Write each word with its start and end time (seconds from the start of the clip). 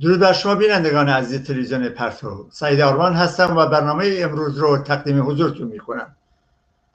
درود 0.00 0.20
بر 0.20 0.32
شما 0.32 0.54
بینندگان 0.54 1.08
عزیز 1.08 1.42
تلویزیون 1.42 1.88
پرتو. 1.88 2.46
سعید 2.50 2.80
آرمان 2.80 3.14
هستم 3.14 3.56
و 3.56 3.66
برنامه 3.66 4.16
امروز 4.18 4.58
رو 4.58 4.78
تقدیم 4.78 5.30
حضورتون 5.30 5.68
می‌کنم. 5.68 6.16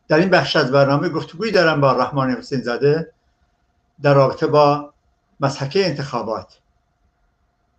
در 0.08 0.18
این 0.18 0.29
بخش 0.29 0.55
از 0.55 0.71
برنامه 0.71 1.10
گفتگوی 1.10 1.52
دارم 1.52 1.82
با 1.82 1.92
رحمان 1.92 2.32
حسین 2.32 2.62
زاده 2.62 3.12
در 4.02 4.14
رابطه 4.14 4.48
با 4.48 4.94
مسحکه 5.40 5.86
انتخابات. 5.86 6.60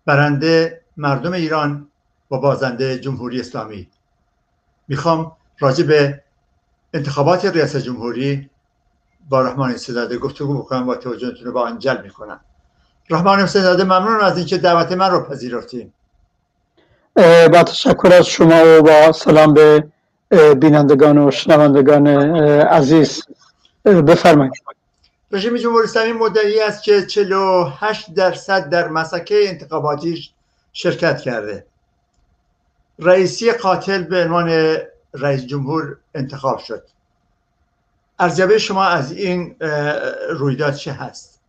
برنده 0.06 0.80
مردم 0.96 1.32
ایران 1.32 1.89
و 2.30 2.39
بازنده 2.39 2.98
جمهوری 2.98 3.41
اسلامی. 3.41 3.89
می‌خوام 4.89 5.32
راجع 5.59 5.84
به 5.84 6.23
انتخابات 6.95 7.45
ریاست 7.45 7.77
جمهوری 7.77 8.50
با 9.29 9.43
رحمان 9.43 9.70
حسین 9.70 9.95
زاده 9.95 10.18
گفتگو 10.18 10.59
بکنم 10.59 10.89
و 10.89 10.95
توجهتون 10.95 11.45
رو 11.45 11.52
با 11.52 11.62
آن 11.62 11.79
جلب 11.79 12.04
می‌کنم. 12.04 12.41
رحمان 13.11 13.41
حسین 13.41 13.62
زاده 13.62 13.84
ممنون 13.84 14.21
از 14.21 14.37
اینکه 14.37 14.59
دعوت 14.59 14.93
من 14.93 15.11
رو 15.11 15.21
پذیرفتیم 15.21 15.93
با 17.52 17.62
تشکر 17.62 18.12
از 18.12 18.27
شما 18.27 18.79
و 18.79 18.83
با 18.83 19.12
سلام 19.12 19.55
به 19.55 19.84
بینندگان 20.55 21.19
و 21.19 21.30
شنوندگان 21.30 22.07
عزیز. 22.60 23.23
بفرمایید. 23.84 24.52
رژیم 25.33 25.57
جمهوری 25.57 25.84
اسلامی 25.84 26.12
مدعی 26.12 26.60
است 26.60 26.83
که 26.83 27.07
48 27.07 28.15
درصد 28.15 28.69
در 28.69 28.88
مسکه 28.88 29.48
انتخاباتیش 29.48 30.30
شرکت 30.73 31.21
کرده. 31.21 31.66
رئیسی 32.98 33.52
قاتل 33.52 34.02
به 34.02 34.24
عنوان 34.24 34.77
رئیس 35.15 35.46
جمهور 35.46 35.96
انتخاب 36.15 36.59
شد. 36.59 36.82
ارزیابی 38.19 38.59
شما 38.59 38.84
از 38.84 39.12
این 39.12 39.57
رویداد 40.30 40.74
چه 40.74 40.93
هست؟ 40.93 41.41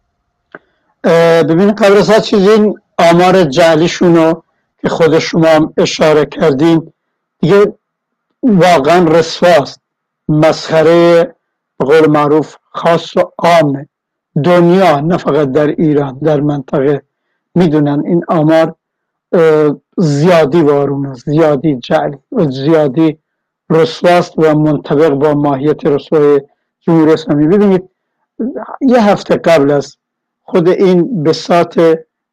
ببین 1.03 1.71
قبل 1.71 1.97
از 1.97 2.25
چیز 2.25 2.49
این 2.49 2.79
آمار 2.97 3.43
جعلیشون 3.43 4.15
رو 4.15 4.43
که 4.81 4.89
خود 4.89 5.19
شما 5.19 5.73
اشاره 5.77 6.25
کردین 6.25 6.93
دیگه 7.39 7.73
واقعا 8.43 9.05
رسواست. 9.05 9.79
مسخره 10.29 11.35
قول 11.79 12.09
معروف 12.09 12.55
خاص 12.71 13.17
و 13.17 13.31
عام 13.37 13.87
دنیا 14.43 14.99
نه 14.99 15.17
فقط 15.17 15.51
در 15.51 15.67
ایران 15.67 16.19
در 16.23 16.41
منطقه. 16.41 17.01
می‌دونن 17.55 18.03
این 18.05 18.23
آمار 18.27 18.75
زیادی 19.97 20.61
وارونه 20.61 21.13
زیادی 21.13 21.75
جعلی 21.75 22.17
و 22.31 22.45
زیادی 22.45 23.17
رسواست 23.69 24.39
و 24.39 24.55
منطبق 24.59 25.09
با 25.09 25.33
ماهیت 25.33 25.85
رسوای 25.85 26.41
جمهوری 26.79 27.13
اسلامی. 27.13 27.47
ببینید 27.47 27.89
یه 28.81 29.03
هفته 29.03 29.35
قبل 29.35 29.71
از 29.71 29.97
خود 30.43 30.69
این 30.69 31.23
بساط 31.23 31.79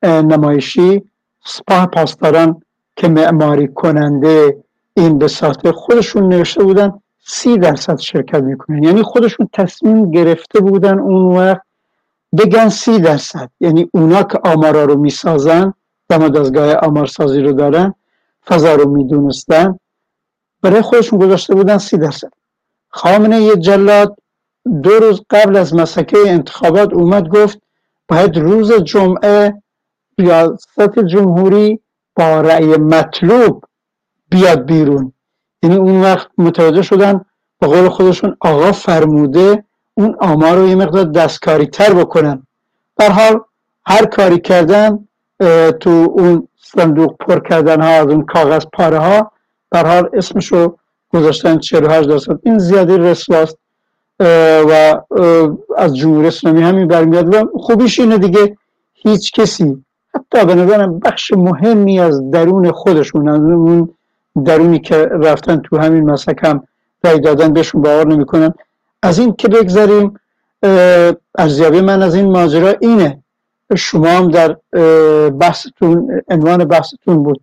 نمایشی 0.03 1.03
سپاه 1.45 1.87
پاسداران 1.87 2.63
که 2.97 3.09
معماری 3.09 3.69
کننده 3.69 4.65
این 4.95 5.19
بساط 5.19 5.69
خودشون 5.69 6.29
نوشته 6.29 6.65
بودن 6.65 6.93
سی 7.27 7.59
درصد 7.59 7.99
شرکت 7.99 8.43
می‌کنن. 8.43 8.83
یعنی 8.83 9.03
خودشون 9.03 9.49
تصمیم 9.53 10.11
گرفته 10.11 10.61
بودن 10.61 10.99
اون 10.99 11.37
وقت 11.37 11.63
بگن 12.39 12.69
سی 12.69 12.99
درصد. 12.99 13.51
یعنی 13.61 13.89
اونا 13.93 14.23
که 14.23 14.39
آمارا 14.45 14.85
رو 14.85 14.97
می‌سازن 14.97 15.75
دم 16.09 16.29
دستگاه 16.29 16.75
آمارسازی 16.75 17.41
رو 17.41 17.53
دارن 17.53 17.95
فضا 18.47 18.75
رو 18.75 18.91
می‌دونستن 18.91 19.79
برای 20.63 20.83
خودشون 20.83 21.19
گذاشته 21.19 21.55
بودن 21.55 21.79
سی 21.79 21.97
درصد. 21.97 22.31
خامنه 22.89 23.41
یه 23.41 23.57
جلاد 23.57 24.17
دو 24.83 24.91
روز 24.91 25.23
قبل 25.31 25.57
از 25.57 25.75
مسکه 25.75 26.19
انتخابات 26.27 26.93
اومد 26.93 27.29
گفت 27.29 27.59
باید 28.11 28.39
روز 28.39 28.73
جمعه 28.73 29.63
ریاست 30.19 30.99
جمهوری 31.07 31.81
با 32.17 32.41
رأی 32.41 32.77
مطلوب 32.77 33.65
بیاد 34.31 34.67
بیرون. 34.67 35.13
یعنی 35.63 35.77
اون 35.77 36.01
وقت 36.01 36.29
متوجه 36.39 36.83
شدن 36.83 37.25
با 37.59 37.69
قول 37.69 37.89
خودشون 37.89 38.37
آقا 38.41 38.73
فرموده 38.73 39.65
اون 39.95 40.17
آمار 40.21 40.57
رو 40.57 40.69
یه 40.69 40.75
مقدار 40.75 41.05
دستکاری 41.05 41.67
تر 41.67 41.95
بکنن. 41.95 42.47
در 42.97 43.13
حال 43.13 43.41
هر 43.87 44.07
کاری 44.07 44.39
کردن 44.39 45.09
تو 45.81 45.91
اون 45.91 46.49
صندوق 46.57 47.17
پر 47.21 47.49
کردن 47.49 47.81
ها 47.81 47.89
از 47.89 48.07
اون 48.07 48.25
کاغذ 48.25 48.65
پاره 48.73 48.99
ها 48.99 49.33
در 49.71 49.87
حال 49.87 50.11
اسمش 50.13 50.47
رو 50.47 50.79
گذاشتن 51.09 51.59
48 51.59 52.09
درصد. 52.09 52.39
این 52.43 52.59
زیادی 52.59 52.97
رسواست 52.97 53.59
و 54.21 55.01
از 55.77 55.97
جمهوری 55.97 56.27
اسلامی 56.27 56.63
همین 56.63 56.89
برمیاد 56.89 57.35
و 57.35 57.51
خوبیش 57.55 58.01
اینه 58.01 58.19
دیگه 58.19 58.57
هیچ 58.95 59.33
کسی 59.33 59.85
حتی 60.15 60.47
به 60.47 60.55
نظرم 60.55 60.99
بخش 60.99 61.33
مهمی 61.33 62.01
از 62.01 62.31
درون 62.31 62.71
خودشون 62.71 63.29
از 63.29 63.41
اون 63.41 63.89
درونی 64.45 64.79
که 64.79 64.97
رفتن 64.97 65.57
تو 65.57 65.79
همین 65.79 66.11
مسک 66.11 66.37
هم 66.43 66.63
رای 67.05 67.21
دادن 67.21 67.53
بهشون 67.53 67.83
باور 67.83 68.07
نمی‌کنن. 68.07 68.55
از 69.03 69.19
این 69.19 69.33
که 69.33 69.49
بگذاریم 69.49 70.21
ارزیابی 71.39 71.81
من 71.81 72.03
از 72.03 72.15
این 72.15 72.31
ماجرا 72.31 72.75
اینه. 72.81 73.23
شما 73.77 74.09
هم 74.09 74.31
در 74.31 74.57
بحثتون 75.31 76.23
عنوان 76.29 76.65
بحثتون 76.65 77.23
بود. 77.23 77.41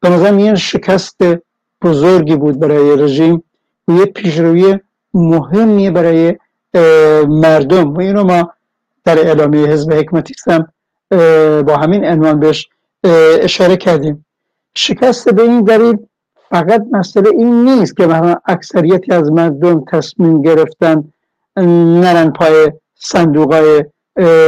به 0.00 0.08
نظرم 0.08 0.36
این 0.36 0.54
شکست 0.54 1.16
بزرگی 1.82 2.36
بود 2.36 2.58
برای 2.58 2.96
رژیم 2.96 3.42
و 3.88 3.92
یه 3.92 4.04
پیشروی 4.04 4.78
مهمیه 5.14 5.90
برای 5.90 6.38
مردم. 7.28 7.94
و 7.94 8.00
اینو 8.00 8.24
ما 8.24 8.52
در 9.04 9.18
اعلامیه 9.18 9.66
حزب 9.66 9.92
حکمتی 9.92 10.34
هم 10.46 10.72
با 11.62 11.76
همین 11.76 12.04
عنوان 12.04 12.40
بهش 12.40 12.68
اشاره 13.42 13.76
کردیم. 13.76 14.26
شکست 14.74 15.28
به 15.28 15.42
این 15.42 15.60
دلیل 15.60 15.98
فقط 16.50 16.84
مسئله 16.92 17.30
این 17.30 17.64
نیست 17.64 17.96
که 17.96 18.06
مثلا 18.06 18.36
اکثریتی 18.46 19.12
از 19.12 19.32
مردم 19.32 19.84
تصمیم 19.92 20.42
گرفتن 20.42 21.12
نرن 21.56 22.30
پای 22.30 22.72
صندوق 22.94 23.54
های 23.54 23.84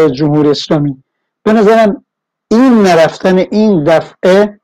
جمهور 0.08 0.48
اسلامی. 0.48 1.02
به 1.42 1.52
نظرم 1.52 2.04
این 2.50 2.82
نرفتن 2.82 3.38
این 3.38 3.84
دفعه 3.84 4.60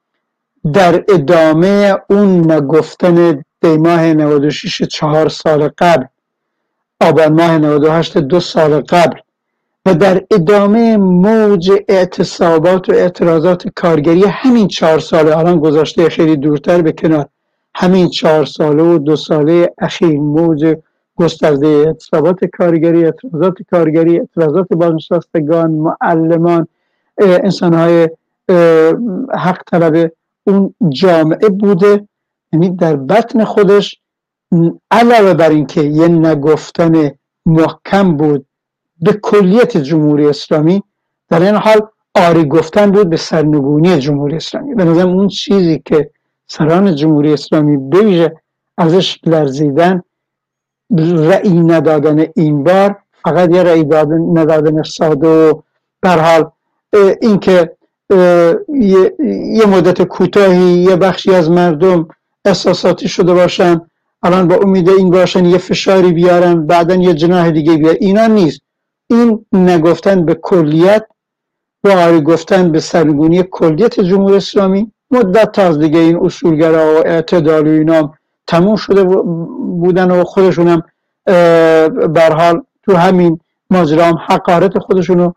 در 0.72 1.04
ادامه 1.08 1.96
اون 2.10 2.52
نگفتن 2.52 3.44
دیماه 3.60 4.14
96 4.14 4.82
چهار 4.82 5.28
سال 5.28 5.68
قبل 5.78 6.04
آبان 7.00 7.32
ماه 7.32 7.58
98 7.58 8.18
دو 8.18 8.40
سال 8.40 8.80
قبل 8.80 9.18
و 9.86 9.94
در 9.94 10.22
ادامه 10.30 10.96
موج 10.96 11.72
اعتصابات 11.88 12.88
و 12.88 12.92
اعتراضات 12.92 13.68
کارگری 13.68 14.24
همین 14.24 14.68
چهار 14.68 14.98
ساله 14.98 15.38
الان 15.38 15.58
گذاشته 15.58 16.08
خیلی 16.08 16.36
دورتر 16.36 16.82
به 16.82 16.92
کنار 16.92 17.26
همین 17.74 18.08
چهار 18.08 18.44
ساله 18.44 18.82
و 18.82 18.98
دو 18.98 19.16
ساله 19.16 19.70
اخیر 19.78 20.20
موج 20.20 20.76
گسترده 21.16 21.66
اعتصابات 21.66 22.44
کارگری 22.44 23.04
اعتراضات 23.04 23.54
کارگری 23.70 24.18
اعتراضات 24.18 24.66
بازنشستگان 24.70 25.70
معلمان 25.70 26.66
انسانهای 27.18 28.08
حق 29.38 29.62
طلب 29.66 30.12
اون 30.44 30.74
جامعه 30.88 31.48
بوده. 31.48 32.08
یعنی 32.52 32.70
در 32.70 32.96
بطن 32.96 33.44
خودش 33.44 34.00
علاوه 34.90 35.34
بر 35.34 35.50
اینکه 35.50 35.82
یه 35.82 36.08
نگفتن 36.08 37.10
محکم 37.46 38.16
بود 38.16 38.46
به 39.00 39.12
کلیت 39.12 39.76
جمهوری 39.76 40.26
اسلامی 40.26 40.82
در 41.28 41.42
این 41.42 41.54
حال 41.54 41.80
آری 42.14 42.44
گفتن 42.44 42.90
بود 42.90 43.10
به 43.10 43.16
سرنگونی 43.16 43.98
جمهوری 43.98 44.36
اسلامی. 44.36 44.74
به 44.74 44.84
نظرم 44.84 45.08
اون 45.08 45.28
چیزی 45.28 45.82
که 45.84 46.10
سران 46.46 46.94
جمهوری 46.94 47.32
اسلامی 47.32 47.76
بویژه 47.76 48.36
ازش 48.78 49.18
لرزیدن 49.26 50.02
رأی 51.00 51.60
ندادن 51.60 52.26
این 52.36 52.64
بار 52.64 52.98
فقط 53.24 53.54
یه 53.54 53.62
رأی 53.62 53.84
ندادن 54.34 54.82
ساده 54.82 55.52
و 56.02 56.08
حال 56.08 56.50
اینکه 57.22 57.76
یه 59.54 59.66
مدت 59.66 60.02
کوتاهی 60.02 60.72
یه 60.72 60.96
بخشی 60.96 61.34
از 61.34 61.50
مردم 61.50 62.08
احساساتی 62.44 63.08
شده 63.08 63.34
باشن 63.34 63.80
الان 64.22 64.48
با 64.48 64.54
امید 64.56 64.88
این 64.88 65.10
باشن 65.10 65.44
یه 65.44 65.58
فشاری 65.58 66.12
بیارن 66.12 66.66
بعدا 66.66 66.94
یه 66.94 67.14
جناح 67.14 67.50
دیگه 67.50 67.76
بیارن 67.76 67.96
اینا 68.00 68.26
نیست. 68.26 68.60
این 69.10 69.46
نگفتن 69.52 70.24
به 70.24 70.34
کلیت 70.34 71.06
و 71.84 71.88
آری 71.88 72.20
گفتن 72.20 72.72
به 72.72 72.80
سرگونی 72.80 73.42
کلیت 73.50 74.00
جمهوری 74.00 74.36
اسلامی 74.36 74.92
مدت 75.10 75.58
از 75.58 75.78
دیگه 75.78 75.98
این 75.98 76.16
اصولگرا 76.16 76.94
و 76.94 77.06
اعتدال 77.06 77.66
و 77.68 77.70
اینا 77.70 78.14
تموم 78.46 78.76
شده 78.76 79.04
بودن 79.04 80.10
و 80.10 80.24
خودشون 80.24 80.68
هم 80.68 80.82
برحال 82.06 82.62
تو 82.82 82.96
همین 82.96 83.40
ماجرا 83.70 84.04
هم 84.04 84.18
حقارت 84.28 84.78
خودشون 84.78 85.18
رو 85.18 85.34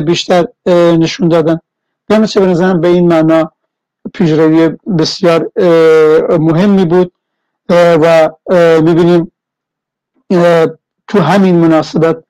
بیشتر 0.00 0.46
نشون 0.98 1.28
دادن. 1.28 1.58
به 2.08 2.18
به 2.18 2.74
به 2.74 2.88
این 2.88 3.08
معنا 3.08 3.52
پیشروی 4.14 4.70
بسیار 4.98 5.50
مهمی 6.38 6.84
بود 6.84 7.12
و 7.70 8.30
می‌بینیم 8.82 9.32
تو 11.08 11.18
همین 11.20 11.56
مناسبت 11.56 12.24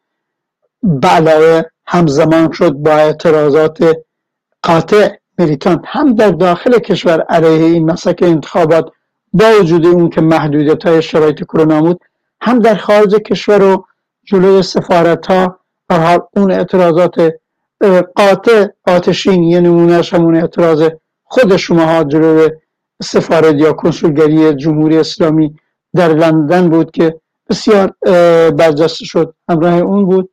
بعلاوه 0.82 1.62
همزمان 1.86 2.52
شد 2.52 2.72
با 2.72 2.90
اعتراضات 2.90 3.96
قاطع. 4.62 5.08
ملیتانت 5.38 5.80
هم 5.84 6.14
در 6.14 6.30
داخل 6.30 6.78
کشور 6.78 7.20
علیه 7.20 7.64
این 7.64 7.90
مسک 7.90 8.18
انتخابات 8.22 8.90
با 9.32 9.44
وجود 9.60 9.86
اون 9.86 10.10
که 10.10 10.20
محدودیت 10.20 10.86
های 10.86 11.02
شرایط 11.02 11.44
کرونا 11.44 11.80
بود 11.80 12.00
هم 12.40 12.58
در 12.58 12.74
خارج 12.74 13.14
کشور 13.14 13.62
و 13.62 13.84
جلوی 14.24 14.62
سفارت 14.62 15.26
ها 15.26 15.58
حال 15.90 16.20
اون 16.36 16.52
اعتراضات 16.52 17.32
قاطع 18.16 18.66
آتشین 18.86 19.42
یه 19.42 19.60
نمونهش 19.60 20.14
همون 20.14 20.36
اعتراض 20.36 20.88
خود 21.34 21.56
شما 21.56 21.86
ها 21.86 22.04
جلوی 22.04 22.50
سفارت 23.02 23.54
یا 23.54 23.72
کنسولگری 23.72 24.54
جمهوری 24.54 24.98
اسلامی 24.98 25.54
در 25.94 26.08
لندن 26.08 26.68
بود 26.68 26.90
که 26.90 27.20
بسیار 27.48 27.94
برجسته 28.50 29.04
شد 29.04 29.34
همراه 29.48 29.74
اون 29.74 30.04
بود. 30.04 30.30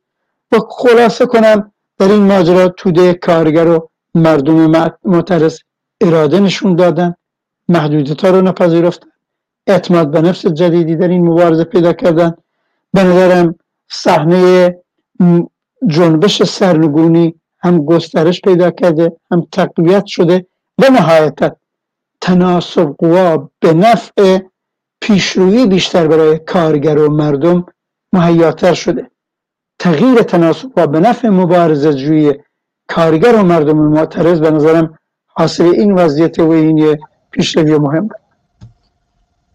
و 0.52 0.58
خلاصه 0.70 1.26
کنم 1.26 1.72
در 1.98 2.08
این 2.08 2.22
ماجرا 2.22 2.68
توده 2.68 3.14
کارگر 3.14 3.66
و 3.66 3.88
مردم 4.14 4.58
معترض 5.04 5.58
اراده 6.00 6.40
نشون 6.40 6.76
دادن. 6.76 7.14
محدودیت 7.68 8.24
ها 8.24 8.30
رو 8.30 8.42
نپذیرفتن. 8.42 9.08
اعتماد 9.66 10.10
به 10.10 10.20
نفس 10.20 10.46
جدیدی 10.46 10.96
در 10.96 11.08
این 11.08 11.28
مبارزه 11.28 11.64
پیدا 11.64 11.92
کردن. 11.92 12.34
به 12.92 13.02
نظرم 13.02 13.54
صحنه 13.90 14.76
جنبش 15.86 16.42
سرنگونی 16.42 17.34
هم 17.58 17.84
گسترش 17.84 18.40
پیدا 18.40 18.70
کرده 18.70 19.12
هم 19.30 19.46
تقویت 19.52 20.06
شده. 20.06 20.46
و 20.82 20.90
نهایتا 20.90 21.56
تناسب 22.20 22.94
قوا 22.98 23.50
به 23.60 23.72
نفع 23.72 24.38
پیشرویی 25.00 25.66
بیشتر 25.66 26.06
برای 26.06 26.38
کارگر 26.38 26.98
و 26.98 27.10
مردم 27.10 27.66
مهیاتر 28.12 28.74
شده. 28.74 29.10
تغییر 29.78 30.22
تناسب 30.22 30.68
قوا 30.76 30.86
به 30.86 31.00
نفع 31.00 31.28
مبارزه 31.28 31.94
جوی 31.94 32.34
کارگر 32.88 33.36
و 33.36 33.42
مردم 33.42 33.76
معترض 33.78 34.40
به 34.40 34.50
نظرم 34.50 34.98
حاصل 35.26 35.64
این 35.64 35.92
وضعیت 35.92 36.38
و 36.38 36.50
این 36.50 36.98
پیشروی 37.30 37.78
مهم 37.78 38.08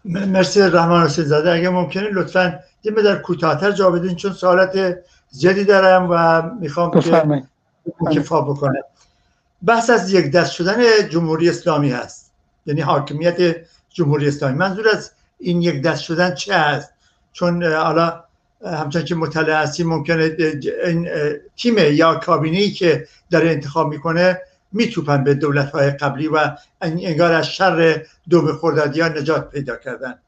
مرسی 0.04 0.60
رحمان 0.60 1.04
حسین 1.04 1.24
زاده 1.24 1.52
اگه 1.52 1.68
ممکنه 1.68 2.08
لطفا 2.12 2.58
یه 2.82 2.92
مدار 2.92 3.18
کوتاهتر 3.22 3.70
جا 3.70 3.90
بدین 3.90 4.16
چون 4.16 4.32
سوالات 4.32 4.94
زیادی 5.30 5.64
دارم 5.64 6.08
و 6.10 6.42
می‌خوام 6.60 7.00
که 7.00 7.10
کفا 8.14 8.40
بکنه 8.40 8.82
بحث 9.66 9.90
از 9.90 10.12
یک 10.12 10.30
دست 10.30 10.52
شدن 10.52 11.08
جمهوری 11.08 11.48
اسلامی 11.48 11.90
هست. 11.90 12.32
یعنی 12.66 12.80
حاکمیت 12.80 13.56
جمهوری 13.90 14.28
اسلامی. 14.28 14.54
منظور 14.54 14.88
از 14.88 15.10
این 15.38 15.62
یک 15.62 15.82
دست 15.82 16.02
شدن 16.02 16.34
چه 16.34 16.54
هست 16.54 16.92
چون 17.32 17.64
حالا 17.64 18.24
همچنان 18.64 19.04
که 19.04 19.14
مطلع 19.14 19.62
هستی 19.62 19.84
ممکنه 19.84 20.36
این 20.84 21.08
تیم 21.56 21.78
یا 21.78 22.14
کابینه 22.14 22.70
که 22.70 23.08
داره 23.30 23.50
انتخاب 23.50 23.88
می‌کنه 23.88 24.40
میتوپن 24.72 25.24
به 25.24 25.34
دولت 25.34 25.70
های 25.70 25.90
قبلی 25.90 26.28
و 26.28 26.56
انگار 26.80 27.32
از 27.32 27.46
شر 27.46 28.02
دوم 28.30 28.52
خوردادی 28.52 29.00
ها 29.00 29.08
نجات 29.08 29.50
پیدا 29.50 29.76
کردن. 29.76 30.18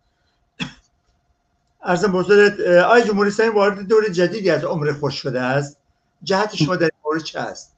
ارزم 1.82 2.12
بزرگت 2.12 2.60
آی 2.60 3.02
جمهوری 3.02 3.30
اسلامی 3.30 3.54
وارد 3.54 3.88
دور 3.88 4.08
جدیدی 4.08 4.50
از 4.50 4.64
عمر 4.64 4.92
خوش 4.92 5.14
شده 5.14 5.40
است. 5.40 5.76
جهت 6.22 6.56
شما 6.56 6.76
در 6.76 6.90
مورد 7.04 7.22
چه 7.22 7.40
است؟ 7.40 7.69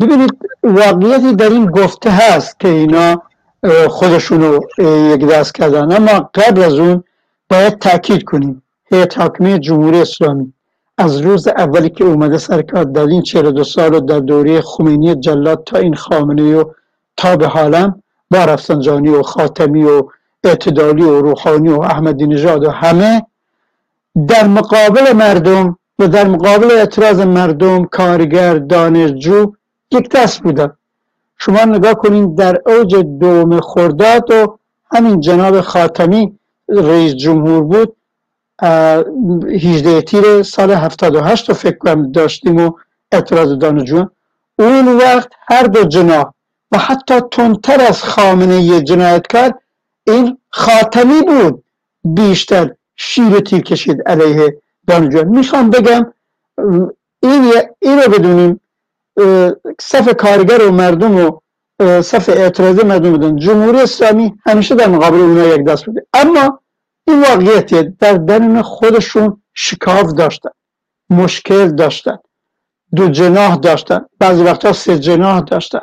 ببینید 0.00 0.38
واقعیتی 0.62 1.34
در 1.34 1.50
این 1.50 1.66
گفته 1.66 2.10
هست 2.10 2.60
که 2.60 2.68
اینا 2.68 3.22
خودشونو 3.88 4.60
یک 4.78 5.26
دست 5.26 5.54
کردن. 5.54 5.92
اما 5.92 6.30
قبل 6.34 6.62
از 6.62 6.74
اون 6.74 7.04
باید 7.50 7.78
تاکید 7.78 8.24
کنیم. 8.24 8.62
هیئت 8.92 9.18
حاکمه 9.18 9.58
جمهوری 9.58 10.00
اسلامی 10.00 10.52
از 10.98 11.20
روز 11.20 11.48
اولی 11.48 11.90
که 11.90 12.04
اومده 12.04 12.38
سرکار 12.38 12.84
در 12.84 13.06
این 13.06 13.22
42 13.22 13.64
سال 13.64 13.94
و 13.94 14.00
در 14.00 14.20
دوره 14.20 14.60
خمینی 14.60 15.14
جلاد 15.14 15.64
تا 15.64 15.78
این 15.78 15.94
خامنه 15.94 16.56
و 16.56 16.64
تا 17.16 17.36
به 17.36 17.46
حالم 17.46 18.02
با 18.30 18.44
رفسنجانی 18.44 19.08
و 19.08 19.22
خاتمی 19.22 19.84
و 19.84 20.02
اعتدالی 20.44 21.02
و 21.02 21.20
روحانی 21.20 21.68
و 21.68 21.80
احمدی 21.80 22.26
نژاد 22.26 22.64
و 22.64 22.70
همه 22.70 23.26
در 24.28 24.46
مقابل 24.46 25.12
مردم 25.12 25.78
و 25.98 26.08
در 26.08 26.28
مقابل 26.28 26.70
اعتراض 26.70 27.20
مردم 27.20 27.84
کارگر 27.84 28.58
دانشجو 28.58 29.52
یک 29.94 30.08
دست 30.08 30.42
بودن 30.42 30.72
شما 31.38 31.64
نگاه 31.64 31.94
کنید 31.94 32.34
در 32.34 32.62
اوج 32.66 32.94
دوم 32.94 33.60
خرداد 33.60 34.30
و 34.30 34.58
همین 34.92 35.20
جناب 35.20 35.60
خاتمی 35.60 36.38
رئیس 36.68 37.14
جمهور 37.14 37.62
بود 37.62 37.96
18 38.62 40.02
تیر 40.02 40.42
سال 40.42 40.70
78 40.70 41.48
رو 41.48 41.54
فکر 41.54 41.78
کنم 41.78 42.12
داشتیم 42.12 42.56
و 42.56 42.70
اعتراض 43.12 43.58
دانشجو 43.58 44.04
اون 44.58 44.88
وقت 44.88 45.28
هر 45.48 45.62
دو 45.62 45.84
جناح 45.84 46.24
و 46.72 46.78
حتی 46.78 47.20
تندتر 47.30 47.80
از 47.80 48.04
خامنه 48.04 48.80
جنایتکار 48.80 49.54
این 50.06 50.38
خاتمی 50.50 51.22
بود. 51.22 51.64
بیشتر 52.04 52.70
شیر 52.96 53.40
تیر 53.40 53.60
کشید 53.60 54.02
علیه 54.06 54.62
دانشجو 54.86 55.24
می‌خوام 55.24 55.70
بگم 55.70 56.12
این, 57.22 57.52
این 57.80 57.98
رو 57.98 58.10
بدونیم 58.12 58.60
صف 59.80 60.16
کارگر 60.16 60.62
و 60.62 60.70
مردم 60.70 61.16
و 61.16 61.40
صف 62.02 62.28
اعتراض 62.28 62.84
مردم 62.84 63.10
بودن 63.10 63.36
جمهوری 63.36 63.80
اسلامی 63.80 64.34
همیشه 64.46 64.74
در 64.74 64.88
مقابل 64.88 65.20
اونا 65.20 65.46
یک 65.46 65.64
دست 65.64 65.86
بوده 65.86 66.06
اما 66.14 66.60
این 67.08 67.22
واقعیتیه 67.22 67.94
در 68.00 68.12
درون 68.12 68.62
خودشون 68.62 69.42
شکاف 69.54 70.12
داشتن 70.12 70.50
مشکل 71.10 71.68
داشتن 71.68 72.18
دو 72.96 73.08
جناح 73.08 73.56
داشتن 73.56 74.04
بعضی 74.18 74.42
وقتا 74.42 74.72
سه 74.72 74.98
جناح 74.98 75.40
داشتن 75.40 75.80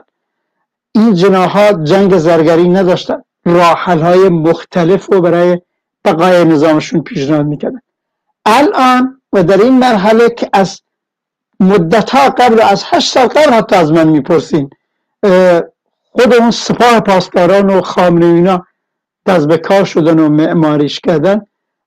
این 0.91 1.13
جناح 1.13 1.83
جنگ 1.83 2.17
زرگری 2.17 2.69
نداشتن 2.69 3.21
راحل 3.45 3.99
های 3.99 4.29
مختلف 4.29 5.05
رو 5.11 5.21
برای 5.21 5.61
بقای 6.05 6.45
نظامشون 6.45 7.03
پیشنهاد 7.03 7.45
می‌کردن 7.45 7.81
الان 8.45 9.21
و 9.33 9.43
در 9.43 9.61
این 9.61 9.79
مرحله 9.79 10.29
که 10.29 10.49
از 10.53 10.81
مدت 11.59 12.09
ها 12.09 12.29
قبل 12.29 12.61
از 12.61 12.83
هشت 12.85 13.13
سال 13.13 13.27
قبل 13.27 13.53
حتی 13.53 13.75
از 13.75 13.91
من 13.91 14.07
می‌پرسین 14.07 14.69
خود 16.11 16.33
اون 16.33 16.51
سپاه 16.51 16.99
پاسداران 16.99 17.69
و 17.69 17.81
خامنه 17.81 18.25
اینا 18.25 18.65
دست 19.25 19.47
به 19.47 19.57
کار 19.57 19.85
شدن 19.85 20.19
و 20.19 20.29
معماریش 20.29 20.99
کردن 20.99 21.41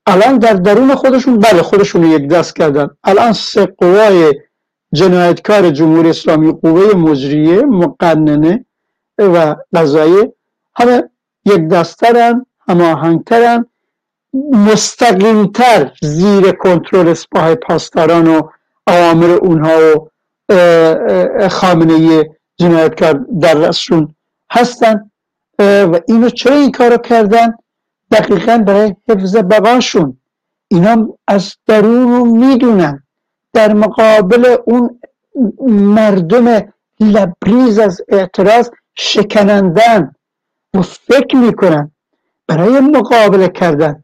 الان 0.06 0.38
در 0.38 0.52
درون 0.52 0.94
خودشون 0.94 1.38
بله 1.38 1.62
خودشون 1.62 2.04
یک 2.04 2.28
دست 2.28 2.56
کردن. 2.56 2.90
الان 3.04 3.32
سه 3.32 3.66
قوای 3.66 4.34
جنایتکار 4.92 5.70
جمهوری 5.70 6.10
اسلامی 6.10 6.52
قوه 6.52 6.94
مجریه 6.96 7.62
مقننه 7.62 8.64
و 9.19 9.56
قضایی 9.74 10.32
همه 10.76 11.10
یک 11.44 11.69
دستترن 11.69 12.46
هماهنگترن 12.69 13.67
مستقیمتر 14.52 15.93
زیر 16.02 16.52
کنترل 16.52 17.14
سپاه 17.14 17.55
پاسداران 17.55 18.26
و 18.26 18.43
اوامر 18.89 19.31
اونها 19.31 20.10
و 20.48 21.48
خامنه 21.48 22.24
جنایتکار 22.56 23.27
در 23.41 23.55
رسشون 23.55 24.15
هستن. 24.51 25.10
و 25.58 26.01
اینو 26.08 26.29
چرا 26.31 26.56
این 26.56 26.72
کارو 26.72 26.96
کردن؟ 26.96 27.55
دقیقا 28.10 28.58
برای 28.58 28.96
حفظ 29.08 29.36
بقاشون 29.36 30.19
اینا 30.69 31.08
از 31.29 31.56
درون 31.67 32.29
می‌دونن. 32.29 33.03
در 33.53 33.72
مقابل 33.72 34.56
اون 34.65 35.01
مردم 35.69 36.72
لبریز 37.01 37.79
از 37.79 38.01
اعتراض 38.08 38.70
شکنندن 38.94 40.15
و 40.74 40.82
فکر 40.82 41.36
می‌کنن 41.36 41.91
برای 42.46 42.81
مقابله 42.81 43.48
کردن. 43.48 44.02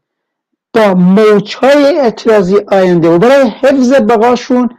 با 0.73 0.93
موجهای 0.93 1.99
اعتراضی 1.99 2.57
آینده 2.67 3.09
و 3.09 3.17
برای 3.17 3.49
حفظ 3.49 3.93
بقاشون 3.93 4.69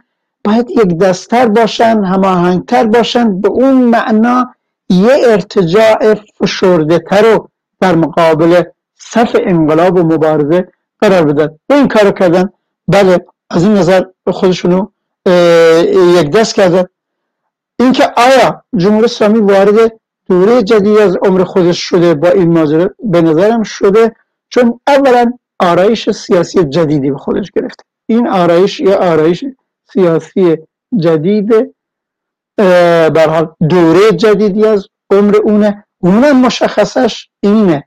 باید 0.43 0.69
یک 0.69 0.97
دستر 0.97 1.47
باشن 1.47 2.03
هماهنگتر 2.03 2.85
باشن 2.85 3.41
به 3.41 3.49
اون 3.49 3.73
معنا 3.73 4.53
یه 4.89 5.17
ارتجاع 5.25 6.13
فشرده 6.13 6.99
تر 6.99 7.21
رو 7.21 7.49
در 7.81 7.95
مقابل 7.95 8.63
صف 8.95 9.35
انقلاب 9.39 9.95
و 9.95 10.03
مبارزه 10.03 10.67
قرار 11.01 11.25
بدن. 11.25 11.49
و 11.69 11.73
این 11.73 11.87
کار 11.87 12.11
کردن 12.11 12.49
بله 12.87 13.25
از 13.49 13.63
این 13.63 13.73
نظر 13.73 14.03
خودشونو 14.27 14.87
یک 16.19 16.31
دست 16.31 16.55
کردن. 16.55 16.83
اینکه 17.79 18.03
آیا 18.17 18.63
جمهوری 18.77 19.05
اسلامی 19.05 19.39
وارد 19.39 19.91
دوره 20.29 20.63
جدید 20.63 20.97
از 20.97 21.17
عمر 21.21 21.43
خودش 21.43 21.79
شده 21.79 22.13
با 22.13 22.29
این 22.29 22.53
ماجرا 22.53 22.89
به 23.03 23.21
نظرم 23.21 23.63
شده 23.63 24.15
چون 24.49 24.79
اولا 24.87 25.33
آرایش 25.61 26.09
سیاسی 26.09 26.63
جدیدی 26.63 27.11
به 27.11 27.17
خودش 27.17 27.51
گرفته. 27.51 27.83
این 28.07 28.27
آرایش 28.27 28.79
یا 28.79 28.97
آرایش 28.97 29.45
سیاسی 29.93 30.57
جدید 30.97 31.75
برحال 33.15 33.55
دوره 33.69 34.11
جدیدی 34.11 34.65
از 34.65 34.87
عمر 35.11 35.35
اونه. 35.35 35.85
اونم 35.99 36.41
مشخصش 36.41 37.29
اینه. 37.39 37.83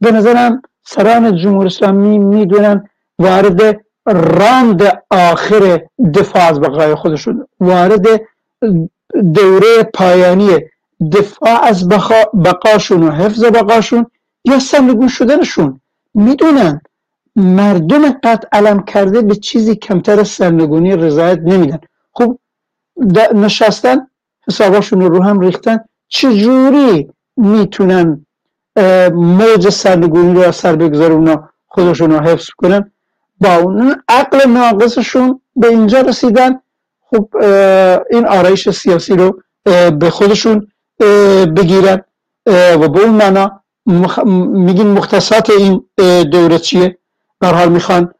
به 0.00 0.12
نظرم 0.12 0.62
سران 0.84 1.36
جمهور 1.36 1.66
اسلامی 1.66 2.18
می‌دونن 2.18 2.88
وارد 3.18 3.80
راند 4.06 5.02
آخر 5.10 5.86
دفاع 6.14 6.42
از 6.42 6.60
بقای 6.60 6.94
خودشون 6.94 7.46
وارد 7.60 8.06
دوره 9.34 9.82
پایانی 9.94 10.50
دفاع 11.12 11.62
از 11.62 11.88
بقاشون 12.44 13.02
و 13.02 13.10
حفظ 13.10 13.44
بقاشون 13.44 14.06
یا 14.44 14.58
سرنگون 14.58 15.08
شدنشون 15.08 15.80
می‌دونن. 16.14 16.80
مردم 17.38 18.10
قطع 18.10 18.48
علم 18.52 18.84
کرده 18.84 19.22
به 19.22 19.34
چیزی 19.34 19.76
کمتر 19.76 20.20
از 20.20 20.28
سرنگونی 20.28 20.96
رضایت 20.96 21.38
نمیدن. 21.38 21.78
خب 22.12 22.38
نشستن 23.34 24.06
حساباشون 24.48 25.00
رو 25.00 25.22
هم 25.22 25.40
ریختن. 25.40 25.78
چجوری 26.08 27.10
می‌تونن 27.36 28.26
موج 29.12 29.68
سرنگونی 29.68 30.34
رو 30.34 30.40
از 30.40 30.56
سر 30.56 30.76
بگذارون 30.76 31.48
خودشون 31.66 32.10
رو 32.10 32.20
حفظ 32.20 32.46
کنن؟ 32.56 32.92
با 33.40 33.56
اون 33.56 34.02
عقل 34.08 34.48
ناقصشون 34.48 35.40
به 35.56 35.68
اینجا 35.68 36.00
رسیدن. 36.00 36.60
خب 37.00 37.28
این 38.10 38.26
آرایش 38.26 38.70
سیاسی 38.70 39.16
رو 39.16 39.42
به 39.98 40.10
خودشون 40.10 40.66
بگیرن. 41.56 42.04
و 42.80 42.88
به 42.88 43.00
اون 43.00 43.10
معنا 43.10 43.60
میگین 44.52 44.86
مختصات 44.86 45.50
این 45.50 45.84
دوره 46.24 46.58
چیه؟ 46.58 46.98
در 47.40 47.54
حال 47.54 47.68
می‌خوان 47.68 48.14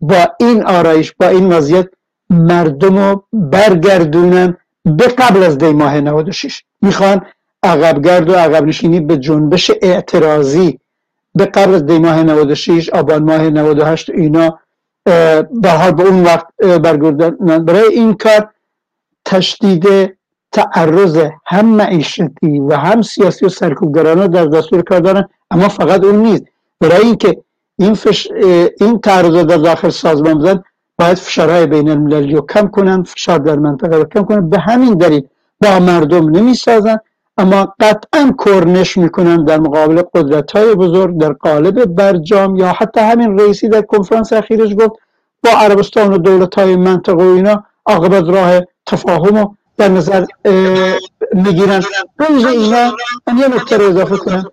با 0.00 0.28
این 0.40 0.66
آرایش 0.66 1.12
با 1.18 1.28
این 1.28 1.52
وضعیت 1.52 1.88
مردم 2.30 2.98
رو 2.98 3.24
برگردونن 3.32 4.56
به 4.84 5.06
قبل 5.06 5.42
از 5.42 5.58
دی 5.58 5.72
ماه 5.72 6.00
96 6.00 6.62
می‌خوان 6.82 7.26
عقبگرد 7.62 8.30
و 8.30 8.34
عقب 8.34 8.64
نشینی 8.64 9.00
به 9.00 9.16
جنبش 9.16 9.70
اعتراضی 9.82 10.78
به 11.34 11.46
قبل 11.46 11.74
از 11.74 11.86
دی 11.86 11.98
ماه 11.98 12.22
96 12.22 12.90
آبان 12.90 13.22
ماه 13.22 13.50
98 13.50 14.10
اینا 14.10 14.58
به 15.50 15.70
حال 15.70 15.92
به 15.92 16.02
اون 16.02 16.22
وقت 16.22 16.46
برگردن 16.56 17.64
برای 17.64 17.94
این 17.94 18.14
کار 18.14 18.50
تشدید 19.24 20.16
تعرض 20.52 21.18
هم 21.46 21.66
معیشتی 21.66 22.60
و 22.60 22.74
هم 22.74 23.02
سیاسی 23.02 23.46
و 23.46 23.48
سرکوبگرانه 23.48 24.28
در 24.28 24.46
دستور 24.46 24.82
کار 24.82 25.00
دارن 25.00 25.28
اما 25.50 25.68
فقط 25.68 26.04
اون 26.04 26.16
نیست. 26.16 26.42
برای 26.80 27.02
اینکه 27.02 27.42
این, 27.78 27.94
فش... 27.94 28.28
این 28.80 29.00
تعرض 29.00 29.34
در 29.34 29.56
داخل 29.56 29.88
سازمان 29.88 30.38
بزن 30.38 30.62
باید 30.98 31.18
فشارهای 31.18 31.66
بین 31.66 31.90
المللی 31.90 32.34
رو 32.34 32.46
کم 32.46 32.68
کنن 32.68 33.02
فشار 33.02 33.38
در 33.38 33.56
منطقه 33.56 33.96
رو 33.96 34.04
کم 34.04 34.24
کنن. 34.24 34.50
به 34.50 34.58
همین 34.58 34.94
دلیل 34.94 35.26
با 35.60 35.78
مردم 35.78 36.30
نمی 36.30 36.54
سازن 36.54 36.98
اما 37.38 37.74
قطعا 37.80 38.34
کرنش 38.44 38.96
می‌کنن 38.96 39.44
در 39.44 39.60
مقابل 39.60 40.02
قدرت 40.14 40.52
های 40.52 40.74
بزرگ 40.74 41.18
در 41.18 41.32
قالب 41.32 41.84
برجام 41.84 42.56
یا 42.56 42.72
حتی 42.72 43.00
همین 43.00 43.38
رئیسی 43.38 43.68
در 43.68 43.82
کنفرانس 43.82 44.32
اخیرش 44.32 44.74
گفت 44.74 45.00
با 45.44 45.50
عربستان 45.50 46.12
و 46.12 46.18
دولت 46.18 46.54
های 46.54 46.76
منطقه 46.76 47.24
و 47.24 47.34
اینا 47.34 47.64
عاقبت 47.86 48.24
راه 48.24 48.60
تفاهم 48.86 49.36
و 49.36 49.54
در 49.78 49.88
نظر 49.88 50.24
می‌گیرن. 51.32 51.82
دویژه 52.18 52.48
اینا 52.48 52.92
من 53.26 53.38
یه 53.38 53.48
نکته 53.48 53.76
رو 53.76 53.84
اضافه 53.84 54.16
کنم. 54.16 54.44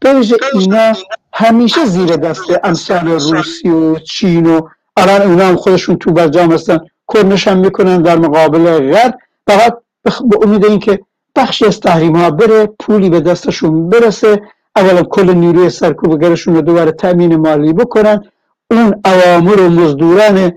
دویژه 0.00 0.36
اینا 0.54 0.92
همیشه 1.32 1.84
زیر 1.84 2.16
دست 2.16 2.44
امثال 2.64 3.08
روسی 3.08 3.68
و 3.68 3.98
چین 3.98 4.46
و 4.46 4.60
الان 4.96 5.30
اینا 5.30 5.46
هم 5.46 5.56
خودشون 5.56 5.96
تو 5.96 6.12
برجام 6.12 6.52
هستن. 6.52 6.78
کرنش 7.14 7.48
هم 7.48 7.58
می‌کنن 7.58 8.02
در 8.02 8.18
مقابل 8.18 8.92
غرب. 8.92 9.14
فقط 9.46 9.78
به 10.04 10.12
امید 10.42 10.64
اینکه 10.64 11.00
بخشی 11.36 11.66
از 11.66 11.80
تحریم 11.80 12.16
ها 12.16 12.30
بره 12.30 12.66
پولی 12.66 13.10
به 13.10 13.20
دستشون 13.20 13.88
برسه. 13.88 14.42
اولا 14.76 15.02
کل 15.02 15.34
نیروی 15.34 15.70
سرکوبگرشون 15.70 16.54
رو 16.54 16.62
دوباره 16.62 16.92
تأمین 16.92 17.36
مالی 17.36 17.72
بکنن 17.72 18.22
اون 18.70 18.94
اوامر 19.04 19.60
و 19.60 19.68
مزدوران 19.68 20.52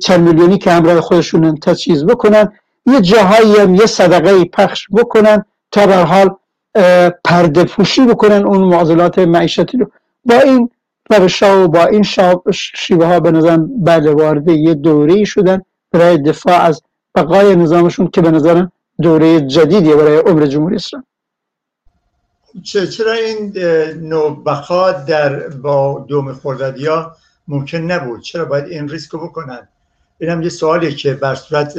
چند 0.00 0.20
میلیونی 0.20 0.58
که 0.58 0.70
همراه 0.70 1.00
خودشون 1.00 1.56
تجهیز 1.56 2.06
بکنن 2.06 2.52
یه 2.86 3.00
جاهایی 3.00 3.56
هم 3.56 3.74
یه 3.74 3.86
صدقه 3.86 4.44
پخش 4.44 4.86
بکنن 4.92 5.44
تا 5.70 5.86
به 5.86 5.96
حال 5.96 6.30
پرده 7.24 7.64
پوشی 7.64 8.06
بکنن 8.06 8.46
اون 8.46 8.64
معضلات 8.64 9.18
معیشتی 9.18 9.78
رو. 9.78 9.90
با 10.24 10.34
این 10.34 10.70
روش 11.10 11.42
و 11.42 11.68
با 11.68 11.86
این 11.86 12.02
شیوه 12.52 13.06
ها 13.06 13.20
به 13.20 13.30
نظرم 13.30 13.84
بعد 13.84 14.06
وارد 14.06 14.48
یه 14.48 14.74
دوره 14.74 15.24
شدن 15.24 15.62
برای 15.92 16.18
دفاع 16.18 16.60
از 16.60 16.82
بقای 17.14 17.56
نظامشون 17.56 18.08
که 18.08 18.20
به 18.20 18.30
نظرم 18.30 18.72
دوره 19.02 19.40
جدیدی 19.40 19.94
برای 19.94 20.16
عمر 20.18 20.46
جمهوری 20.46 20.76
اسلام 20.76 21.04
چرا 22.64 23.12
این 23.12 23.52
نوع 24.08 24.42
بقا 24.44 24.92
در 24.92 25.48
با 25.48 26.04
دوم 26.08 26.32
خوردادی 26.32 26.86
ها 26.86 27.16
ممکن 27.48 27.78
نبود؟ 27.78 28.20
چرا 28.20 28.44
باید 28.44 28.64
این 28.64 28.88
ریسک 28.88 29.14
بکنن؟ 29.14 29.68
این 30.18 30.30
هم 30.30 30.42
یه 30.42 30.48
سوالی 30.48 30.94
که 30.94 31.14
بر 31.14 31.34
صورت 31.34 31.74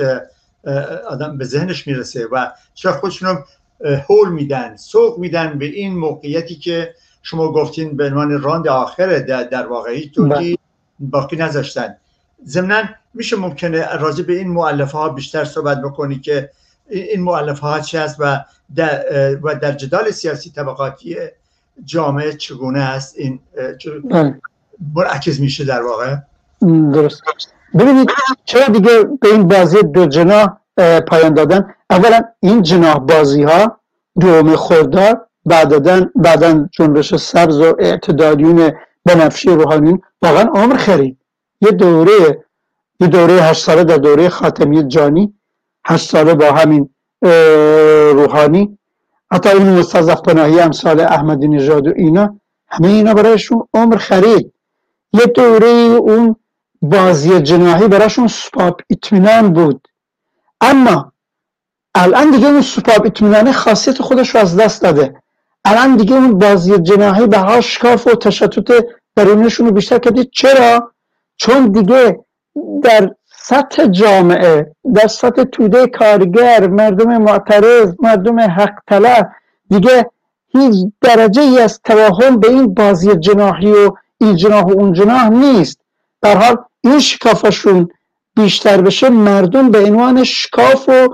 آدم 1.09 1.37
به 1.37 1.45
ذهنش 1.45 1.87
می‌رسه 1.87 2.27
و 2.31 2.51
چرا 2.73 2.91
خودشون 2.91 3.43
هول 3.83 4.29
میدن 4.29 4.75
سوق 4.75 5.19
میدن 5.19 5.57
به 5.57 5.65
این 5.65 5.97
موقعیتی 5.97 6.55
که 6.55 6.93
شما 7.23 7.51
گفتین 7.51 7.97
به 7.97 8.05
عنوان 8.05 8.41
راند 8.41 8.67
آخر 8.67 9.19
در, 9.19 9.43
در 9.43 9.67
واقعی 9.67 10.11
توی 10.15 10.57
باقی 10.99 11.35
نذاشتن. 11.35 11.95
ضمنا 12.45 12.83
میشه 13.13 13.35
ممکنه 13.35 13.97
راجع 13.97 14.23
به 14.23 14.33
این 14.33 14.47
معلفه 14.47 14.97
ها 14.97 15.09
بیشتر 15.09 15.45
صحبت 15.45 15.81
بکنی 15.81 16.19
که 16.19 16.49
این 16.89 17.23
معلفه 17.23 17.61
ها 17.61 17.79
چی 17.79 17.97
هست 17.97 18.15
و 18.19 18.39
در, 18.75 19.05
و 19.43 19.55
در 19.55 19.71
جدال 19.71 20.11
سیاسی 20.11 20.49
طبقاتی 20.49 21.15
جامعه 21.85 22.33
چگونه 22.33 22.79
است 22.79 23.15
این 23.17 23.39
بله. 24.09 24.41
منعکس 24.95 25.39
میشه 25.39 25.65
در 25.65 25.81
واقع. 25.81 26.15
درست. 26.93 27.21
ببینید 27.79 28.09
چرا 28.45 28.67
دیگه 28.67 29.03
به 29.21 29.27
این 29.27 29.47
بازی 29.47 29.83
دو 29.83 30.05
جناح 30.05 30.47
پایان 30.77 31.33
دادن. 31.33 31.75
اولا 31.89 32.21
این 32.39 32.61
جناح 32.61 32.97
بازی 32.97 33.43
ها 33.43 33.79
دوم 34.19 34.55
خوردار 34.55 35.27
بعدن 35.45 36.11
بعدا 36.15 36.67
جنبش 36.71 37.15
سبز 37.15 37.59
و 37.59 37.75
اعتدالیون 37.79 38.71
بنفشی 39.05 39.49
روحانیون 39.49 40.01
واقعا 40.21 40.43
عمر 40.43 40.75
خرید. 40.75 41.17
یه 41.61 41.71
دوره 41.71 42.45
یه 42.99 43.07
دوره 43.07 43.33
هشت 43.33 43.63
ساله 43.63 43.83
در 43.83 43.97
دوره 43.97 44.29
خاتمی 44.29 44.87
جانی 44.87 45.33
هشت 45.85 46.09
ساله 46.09 46.33
با 46.33 46.51
همین 46.51 46.89
روحانی. 48.13 48.77
حتی 49.31 49.49
این 49.49 49.79
مستضف 49.79 50.21
پناهی 50.21 50.59
امثال 50.59 50.99
احمدی 50.99 51.47
نژاد 51.47 51.87
و 51.87 51.93
اینا 51.95 52.39
همه 52.67 52.87
اینا 52.87 53.13
برایشون 53.13 53.67
عمر 53.73 53.97
خرید. 53.97 54.53
یه 55.13 55.25
دوره 55.25 55.67
اون 55.67 56.35
بازی 56.81 57.41
جناحی 57.41 57.87
براشون 57.87 58.27
سپاپ 58.27 58.81
اطمینان 58.89 59.53
بود. 59.53 59.87
اما 60.63 61.11
الان 61.95 62.31
دیگه 62.31 62.47
اون 62.47 62.61
سپاپ 62.61 63.05
اطمینان 63.05 63.51
خاصیت 63.51 64.01
خودش 64.01 64.29
رو 64.29 64.41
از 64.41 64.57
دست 64.57 64.81
داده. 64.81 65.15
الان 65.65 65.95
دیگه 65.95 66.15
اون 66.15 66.39
بازی 66.39 66.77
جناحی 66.77 67.27
به 67.27 67.61
شکاف 67.61 68.07
و 68.07 68.15
تشتت 68.15 68.85
درونشون 69.15 69.65
رو 69.65 69.71
بیشتر 69.71 69.99
کردید 69.99 70.29
چرا؟ 70.31 70.91
چون 71.37 71.71
دیگه 71.71 72.19
در 72.83 73.11
سطح 73.25 73.87
جامعه 73.87 74.71
در 74.95 75.07
سطح 75.07 75.43
توده 75.43 75.87
کارگر 75.87 76.67
مردم 76.67 77.17
معترض 77.17 77.93
مردم 77.99 78.39
حق 78.39 78.73
طلب 78.87 79.31
دیگه 79.69 80.09
هیچ 80.47 80.75
درجه 81.01 81.41
ای 81.41 81.59
از 81.59 81.81
توهم 81.83 82.39
به 82.39 82.49
این 82.49 82.73
بازی 82.73 83.15
جناحی 83.15 83.71
و 83.71 83.91
این 84.17 84.35
جناح 84.35 84.63
و 84.63 84.71
اون 84.71 84.93
جناح 84.93 85.29
نیست. 85.29 85.79
در 86.21 86.37
حال 86.37 86.57
این 86.81 86.99
شکافشون 86.99 87.89
بیشتر 88.35 88.81
بشه 88.81 89.09
مردم 89.09 89.71
به 89.71 89.79
عنوان 89.79 90.23
شکاف 90.23 90.89
و 90.89 91.07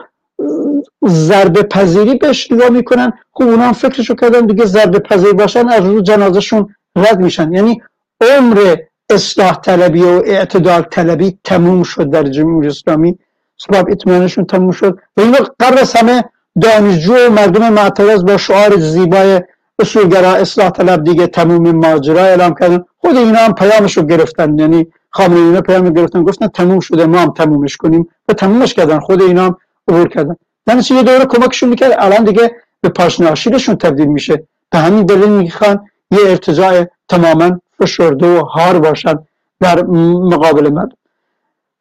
ضربه 1.08 1.64
پذیری 1.64 2.16
بهش 2.16 2.52
نگاه 2.52 2.70
می‌کنن. 2.70 3.14
خب 3.32 3.44
اونا 3.44 3.64
هم 3.64 3.74
فکرشو 3.74 4.16
کردن 4.16 4.46
دیگه 4.46 4.66
ضربه 4.66 5.00
پذیر 5.00 5.34
باشن 5.34 5.68
از 5.70 5.86
رو 5.86 6.02
جنازشون 6.02 6.76
رد 6.96 7.20
میشن. 7.20 7.54
یعنی 7.54 7.82
عمر 8.22 8.76
اصلاح 9.10 9.56
طلبی 9.56 10.02
و 10.02 10.22
اعتدال 10.26 10.82
طلبی 10.82 11.38
تموم 11.44 11.84
شد 11.84 12.10
در 12.10 12.24
جمهوری 12.24 12.68
اسلامی. 12.68 13.18
سبب 13.58 13.86
اطمینانشون 13.90 14.46
تموم 14.46 14.72
شد. 14.72 14.98
و 15.18 15.22
این 15.22 15.36
از 15.60 15.94
همه 15.96 16.24
دانشجو 16.62 17.14
و 17.16 17.30
مردم 17.30 17.74
معترض 17.74 18.26
با 18.26 18.38
شعار 18.38 18.78
زیبای 18.78 19.42
اصولگرا 19.80 20.34
اصلاح 20.34 20.70
طلب 20.70 21.04
دیگه 21.04 21.28
تموم 21.28 21.72
ماجرا 21.72 22.22
اعلام 22.22 22.56
کردن. 22.60 22.84
خود 22.98 23.16
اینا 23.18 23.40
هم 23.40 23.54
پیامش 23.54 23.98
رو 23.98 24.04
گرفتن. 24.04 24.60
یعنی 24.60 24.88
خامنه 25.10 25.40
اینا 25.40 25.62
پیام 25.62 25.90
گرفتن 25.90 26.24
گفتن 26.24 26.48
تموم 26.48 26.80
شده 26.80 27.06
ما 27.06 27.20
هم 27.20 27.32
تمومش 27.32 27.78
کنیم. 27.78 28.10
و 28.30 28.34
تمومش 28.34 28.74
کردن 28.74 29.00
خود 29.00 29.22
اینا 29.22 29.46
هم 29.46 29.58
عبور 29.88 30.08
کردن. 30.08 30.36
یعنی 30.68 30.82
یه 30.90 31.04
دوره 31.04 31.26
کمکشون 31.26 31.70
می‌کرد. 31.70 31.96
الان 32.00 32.24
دیگه 32.24 32.56
به 32.82 32.90
پاشناشیلشون 32.90 33.76
تبدیل 33.76 34.08
میشه. 34.08 34.44
به 34.72 34.78
همین 34.78 35.06
دلیل 35.06 35.30
می‌خوان 35.30 35.86
یه 36.12 36.20
ارتجاع 36.26 36.86
تماما 37.10 37.62
فشرده 37.80 38.40
و 38.40 38.46
هار 38.46 38.80
باشن 38.80 39.14
در 39.60 39.84
مقابل 39.84 40.70
مردم. 40.70 40.98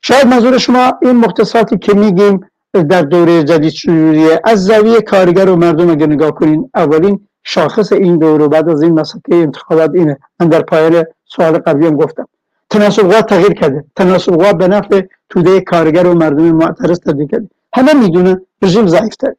شاید 0.02 0.26
منظور 0.26 0.58
شما 0.58 0.92
این 1.02 1.12
مختصاتی 1.12 1.78
که 1.78 1.94
میگیم 1.94 2.40
در 2.72 3.02
دوره 3.02 3.44
جدید 3.44 3.72
شروعیه 3.72 4.40
از 4.44 4.64
زاویه 4.64 5.00
کارگر 5.00 5.48
و 5.48 5.56
مردم 5.56 5.90
اگه 5.90 6.06
نگاه 6.06 6.30
کنین 6.30 6.70
اولین 6.74 7.28
شاخص 7.44 7.92
این 7.92 8.18
دوره 8.18 8.48
بعد 8.48 8.68
از 8.68 8.82
این 8.82 9.00
مسئله 9.00 9.22
انتخابات 9.30 9.90
اینه. 9.94 10.18
من 10.40 10.48
در 10.48 10.62
پایان 10.62 11.04
سوال 11.24 11.58
قبلی 11.58 11.90
گفتم. 11.90 12.28
تناسب 12.70 13.02
قوا 13.02 13.22
تغییر 13.22 13.52
کرده. 13.52 13.84
تناسب 13.96 14.32
قوا 14.32 14.52
به 14.52 14.68
نفع 14.68 15.02
توده 15.28 15.60
کارگر 15.60 16.06
و 16.06 16.14
مردم 16.14 16.52
معترض 16.52 17.00
تبدیل 17.00 17.26
کرده. 17.26 17.48
همه 17.74 17.94
می‌دونن 17.94 18.40
رژیم 18.62 18.86
ضعیفتر. 18.86 19.34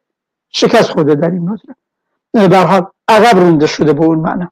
شکست 0.52 0.90
خورده 0.90 1.14
در 1.14 1.30
این 1.30 1.58
به 2.48 2.58
حال 2.58 2.86
عقب 3.08 3.38
رونده 3.38 3.66
شده 3.66 3.92
به 3.92 4.04
اون 4.04 4.18
معنا 4.18 4.50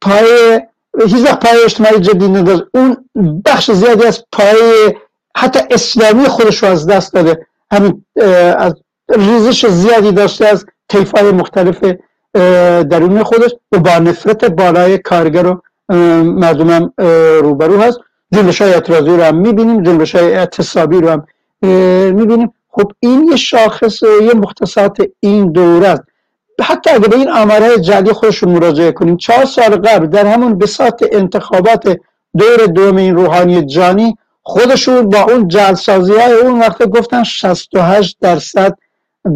پای 0.00 0.60
هیچ 1.06 1.26
وقت 1.26 1.46
پای 1.46 1.58
اجتماعی 1.64 2.00
جدی 2.00 2.28
نداشت 2.28 2.62
اون 2.74 2.96
بخش 3.44 3.70
زیادی 3.70 4.04
از 4.04 4.24
پای 4.32 4.94
حتی 5.36 5.60
اسلامی 5.70 6.24
خودش 6.24 6.62
رو 6.62 6.68
از 6.68 6.86
دست 6.86 7.14
داده. 7.14 7.46
همین 7.72 8.04
از 8.56 8.74
ریزش 9.08 9.66
زیادی 9.66 10.12
داشته 10.12 10.46
از 10.46 10.66
های 11.16 11.32
مختلف 11.32 11.94
درون 12.90 13.22
خودش 13.22 13.50
و 13.72 13.78
با 13.78 13.98
نفرت 13.98 14.44
بالای 14.44 14.98
کارگر 14.98 15.46
و 15.46 15.62
مردم 15.88 16.70
هم 16.70 16.92
روبرو 17.42 17.80
هست. 17.80 17.98
جنبش 18.32 18.62
های 18.62 18.74
اعتراضی 18.74 19.10
رو 19.10 19.22
هم 19.22 19.36
می‌بینیم 19.36 19.82
جنبش 19.82 20.14
های 20.14 20.34
اعتصابی 20.34 21.00
رو 21.00 21.08
هم 21.08 21.26
می‌بینیم. 22.14 22.52
خب 22.68 22.92
این 23.00 23.28
یه 23.30 23.36
شاخص 23.36 24.02
یه 24.02 24.34
مختصات 24.34 24.98
این 25.20 25.52
دوره 25.52 25.88
است. 25.88 26.02
حتی 26.62 26.90
اگه 26.90 27.08
به 27.08 27.16
این 27.16 27.30
آمارهای 27.30 27.80
جدی 27.80 28.12
خودشون 28.12 28.52
مراجعه 28.52 28.92
کنیم 28.92 29.16
چهار 29.16 29.44
سال 29.44 29.76
قبل 29.76 30.06
در 30.06 30.26
همون 30.26 30.58
بساط 30.58 31.04
انتخابات 31.12 31.96
دور 32.38 32.66
دوم 32.66 32.96
این 32.96 33.14
روحانی 33.16 33.66
جانی 33.66 34.16
خودشون 34.42 35.08
با 35.08 35.20
اون 35.22 35.48
جلسازی 35.48 36.12
های 36.12 36.32
اون 36.32 36.60
وقت 36.60 36.86
گفتن 36.86 37.22
68 37.22 38.16
درصد 38.20 38.78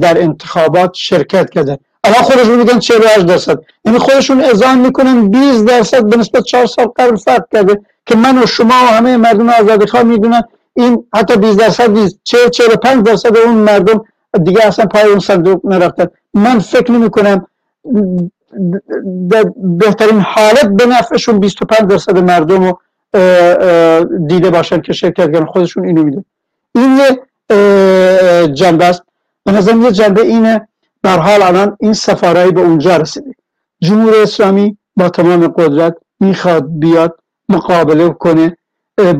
در 0.00 0.22
انتخابات 0.22 0.94
شرکت 0.94 1.50
کردن. 1.50 1.76
الان 2.08 2.22
خودشون 2.22 2.58
میگن 2.58 2.78
48 2.78 3.26
درصد. 3.26 3.58
یعنی 3.84 3.98
خودشون 3.98 4.40
اذعان 4.40 4.78
می‌کنن 4.78 5.30
20 5.30 5.64
درصد 5.64 6.04
به 6.04 6.16
نسبت 6.16 6.42
4 6.42 6.66
سال 6.66 6.86
قبل 6.96 7.16
فرق 7.16 7.44
کرده 7.52 7.80
که 8.06 8.16
من 8.16 8.42
و 8.42 8.46
شما 8.46 8.68
و 8.68 8.86
همه 8.86 9.16
مردم 9.16 9.48
آزادی 9.48 9.86
خواه 9.86 10.02
می‌دونن. 10.02 10.42
این 10.74 11.04
حتی 11.14 11.36
20 11.36 11.58
درصد 11.58 11.90
نیست. 11.90 12.18
40 12.24 12.48
45 12.48 13.02
درصد 13.02 13.36
اون 13.36 13.54
مردم 13.54 14.04
دیگه 14.44 14.66
اصلا 14.66 14.86
پای 14.86 15.02
اون 15.02 15.18
صندوق 15.18 15.66
نرفتن. 15.66 16.06
من 16.34 16.58
فکر 16.58 16.92
نمی 16.92 17.10
کنم 17.10 17.46
بهترین 19.56 20.20
حالت 20.20 20.68
به 20.68 20.86
نفعشون 20.86 21.40
25 21.40 21.90
درصد 21.90 22.18
مردم 22.18 22.64
رو 22.64 22.78
دیده 24.26 24.50
باشن 24.50 24.80
که 24.80 24.92
شرکت 24.92 25.16
کردن. 25.16 25.44
خودشون 25.44 25.84
اینو 25.84 26.04
میدون 26.04 26.24
این 26.74 26.98
یه 26.98 27.20
جنبه 28.46 28.84
است. 28.84 29.02
به 29.44 29.52
نظر 29.52 29.76
یه 29.76 29.92
جنبه 29.92 30.22
اینه 30.22 30.68
در 31.08 31.18
حال 31.18 31.42
الان 31.42 31.76
این 31.80 31.92
سفارایی 31.92 32.52
به 32.52 32.60
اونجا 32.60 32.96
رسیده. 32.96 33.34
جمهوری 33.80 34.16
اسلامی 34.22 34.78
با 34.96 35.08
تمام 35.08 35.48
قدرت 35.48 35.96
می‌خواد 36.20 36.64
بیاد 36.78 37.18
مقابله 37.48 38.10
کنه 38.10 38.56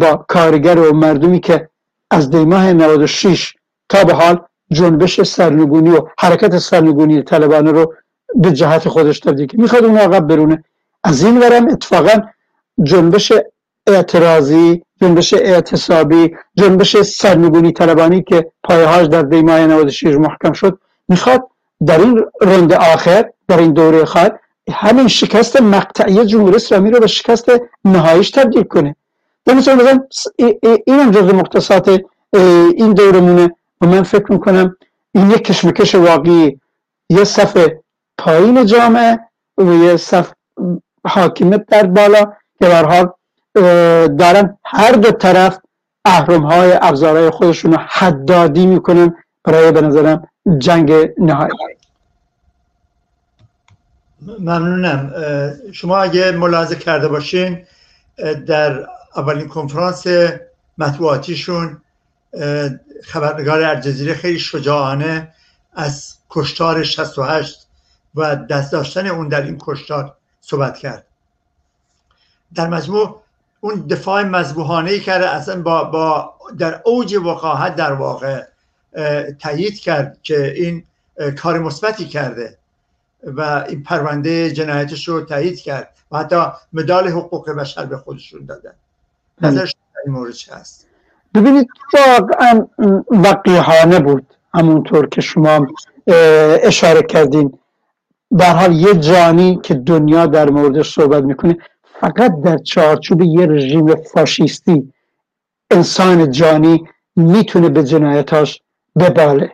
با 0.01 0.25
کارگر 0.29 0.79
و 0.79 0.97
مردمی 0.97 1.41
که 1.41 1.69
از 2.11 2.31
دیماه 2.31 2.73
96 2.73 3.55
تا 3.89 4.05
به 4.05 4.15
حال 4.15 4.41
جنبش 4.73 5.23
سرنگونی 5.23 5.91
و 5.91 6.01
حرکت 6.19 6.59
سرنگونی 6.59 7.23
طالبان 7.23 7.67
رو 7.67 7.95
به 8.35 8.53
جهت 8.53 8.89
خودش 8.89 9.21
تبدیل 9.21 9.47
که 9.47 9.59
می‌خواد 9.59 9.85
اون 9.85 9.99
عقب 9.99 10.27
برونه. 10.27 10.65
از 11.05 11.25
این 11.25 11.39
ورم 11.41 11.69
اتفاقا 11.69 12.23
جنبش 12.83 13.33
اعتراضی 13.87 14.83
جنبش 15.01 15.35
اعتصابی 15.35 16.37
جنبش 16.55 16.97
سرنگونی 16.97 17.73
طلبانی 17.73 18.23
که 18.23 18.53
پایهاش 18.65 19.07
در 19.07 19.23
دیماه 19.23 19.67
96 19.67 20.05
محکم 20.07 20.53
شد 20.53 20.79
می‌خواد 21.09 21.49
در 21.87 22.01
این 22.01 22.25
رند 22.41 22.73
آخر 22.73 23.31
در 23.49 23.59
این 23.59 23.73
دوره 23.73 24.05
خواهد 24.05 24.41
همین 24.73 25.09
شکست 25.09 25.63
مقطعی 25.63 26.27
جمهوری 26.27 26.57
اسلامی 26.57 26.91
رو 26.91 27.01
به 27.01 27.07
شکست 27.07 27.51
نهاییش 27.85 28.31
تبدیل 28.31 28.63
کنه. 28.63 28.97
در 29.45 29.55
این 30.87 31.01
هم 31.01 31.11
جز 31.11 31.35
مختصات 31.35 32.01
این 32.77 32.93
دورمونه. 32.93 33.55
و 33.81 33.87
من 33.87 34.03
فکر 34.03 34.33
می‌کنم 34.33 34.77
این 35.13 35.31
یک 35.31 35.45
کشمکش 35.45 35.95
واقعی. 35.95 36.61
یه 37.11 37.25
صف 37.25 37.69
پایین 38.19 38.67
جامعه 38.67 39.19
و 39.59 39.73
یه 39.75 39.97
صف 39.97 40.33
حاکمیت 41.07 41.67
در 41.67 41.87
بالا 41.87 42.33
که 42.59 42.67
حال 42.75 43.11
دارن 44.09 44.59
هر 44.65 44.93
دو 44.93 45.11
طرف 45.11 45.59
اهرم 46.05 46.43
های 46.43 46.79
ابزارهای 46.83 47.31
خودشون 47.31 47.73
رو 47.73 47.79
حدادی 47.89 48.67
می‌کنن. 48.67 49.17
برای 49.49 49.73
به 49.73 49.81
نظرم 49.81 50.29
جنگ 50.59 50.93
نهایی. 51.19 51.53
ممنونم. 54.39 55.13
شما 55.73 55.99
اگه 55.99 56.33
ملاحظه 56.33 56.77
کرده 56.77 57.09
باشین 57.09 57.67
در 58.47 58.87
اولین 59.17 59.49
کنفرانس 59.49 60.07
مطبوعاتیشون 60.79 61.81
خبرنگار 63.05 63.63
الجزیره 63.63 64.15
خیلی 64.15 64.39
شجاعانه 64.39 65.33
از 65.75 66.15
کشتار 66.31 66.83
68 66.83 67.67
و 68.15 68.37
دست 68.37 68.73
داشتن 68.73 69.07
اون 69.07 69.29
در 69.29 69.43
این 69.43 69.59
کشتار 69.61 70.15
صحبت 70.41 70.79
کرد. 70.79 71.05
در 72.55 72.69
مجموع 72.69 73.23
اون 73.61 73.87
دفاع 73.87 74.23
مذبوحانه 74.23 74.91
ای 74.91 75.01
کرده 75.01 75.31
اصلا 75.31 75.63
با, 75.63 75.85
با 75.85 76.35
در 76.59 76.81
اوج 76.85 77.15
وقاحت 77.15 77.77
در 77.77 77.93
واقع 77.93 78.45
تایید 79.39 79.79
کرد 79.79 80.19
که 80.23 80.53
این 80.57 80.85
کار 81.37 81.59
مثبتی 81.59 82.05
کرده 82.05 82.59
و 83.25 83.65
این 83.69 83.83
پرونده 83.83 84.51
جنایتش 84.51 85.09
رو 85.09 85.21
تایید 85.21 85.61
کرد 85.61 85.95
و 86.11 86.19
حتی 86.19 86.37
مدال 86.73 87.09
حقوق 87.09 87.51
بشر 87.51 87.87
به 87.87 87.97
خودشون 87.97 88.45
دادن. 88.47 88.73
نظرش 89.41 89.75
این 90.07 90.15
مورد 90.15 90.33
چه 90.33 90.55
هست 90.55 90.87
ببینید 91.35 91.69
واقعا 91.95 92.67
وقیحانه 93.11 94.01
بود 94.01 94.35
همونطور 94.55 95.09
که 95.09 95.21
شما 95.21 95.67
اشاره 96.63 97.03
کردین. 97.03 97.59
در 98.39 98.53
حال 98.57 98.73
یه 98.73 98.95
جانی 98.95 99.61
که 99.63 99.75
دنیا 99.75 100.27
در 100.27 100.51
موردش 100.51 100.95
صحبت 100.95 101.25
می‌کنه 101.25 101.57
فقط 102.01 102.33
در 102.45 102.59
چارچوب 102.59 103.23
یه 103.23 103.47
رژیم 103.47 103.95
فاشیستی 103.95 104.93
انسان 105.71 106.31
جانی 106.31 106.89
می‌تونه 107.17 107.69
به 107.69 107.85
جنایتاش 107.85 108.63
بباله 109.01 109.53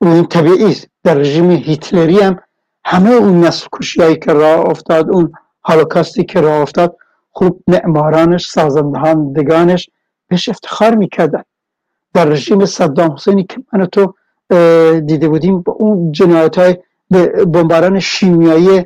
و 0.00 0.08
این 0.08 0.26
طبیعی 0.26 0.76
در 1.04 1.14
رژیم 1.14 1.50
هیتلری 1.50 2.18
هم 2.18 2.38
همه 2.84 3.10
اون 3.10 3.40
نسل 3.40 3.66
کشیایی 3.72 4.16
که 4.16 4.32
راه 4.32 4.60
افتاد 4.60 5.10
اون 5.10 5.32
هالوکاستی 5.64 6.24
که 6.24 6.40
راه 6.40 6.60
افتاد 6.60 6.96
خوب 7.30 7.62
معمارانش 7.68 8.46
سازندهاندگانش 8.46 9.90
بهش 10.28 10.48
افتخار 10.48 10.94
می‌کردن. 10.94 11.42
در 12.14 12.24
رژیم 12.24 12.64
صدام 12.64 13.12
حسینی 13.12 13.44
که 13.44 13.56
من 13.72 13.86
تو 13.86 14.14
دیده 15.00 15.28
بودیم 15.28 15.60
با 15.60 15.72
اون 15.72 16.12
جنایت 16.12 16.58
های 16.58 16.76
بمباران 17.46 18.00
شیمیایی 18.00 18.84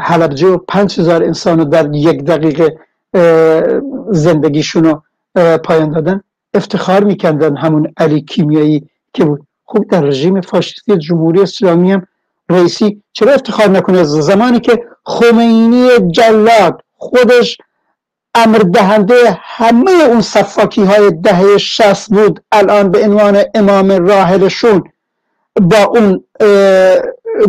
حلبجه 0.00 0.48
و 0.48 0.56
پنج 0.56 1.00
هزار 1.00 1.22
انسان 1.22 1.68
در 1.68 1.94
یک 1.94 2.24
دقیقه 2.24 2.78
زندگیشون 4.10 4.84
رو 4.84 5.02
پایان 5.58 5.90
دادن 5.90 6.20
افتخار 6.54 7.04
می‌کردن 7.04 7.56
همون 7.56 7.92
علی 7.96 8.20
کیمیایی 8.20 8.88
که 9.16 9.24
بود. 9.24 9.46
خوب 9.64 9.90
در 9.90 10.00
رژیم 10.00 10.40
فاشیستی 10.40 10.96
جمهوری 10.96 11.40
اسلامی 11.40 11.92
هم 11.92 12.06
رئیسی 12.50 13.02
چرا 13.12 13.32
افتخار 13.32 13.68
نکنه؟ 13.68 14.04
زمانی 14.04 14.60
که 14.60 14.84
خمینی 15.04 15.88
جلاد 16.10 16.82
خودش 16.96 17.58
امر 18.34 18.58
دهنده 18.58 19.38
همه 19.40 19.90
اون 19.90 20.20
صفاکی 20.20 20.82
های 20.82 21.10
دهه 21.10 21.58
شست 21.58 22.10
بود 22.10 22.42
الان 22.52 22.90
به 22.90 23.04
عنوان 23.04 23.42
امام 23.54 23.90
راحلشون 23.90 24.84
با 25.60 25.84
اون 25.84 26.24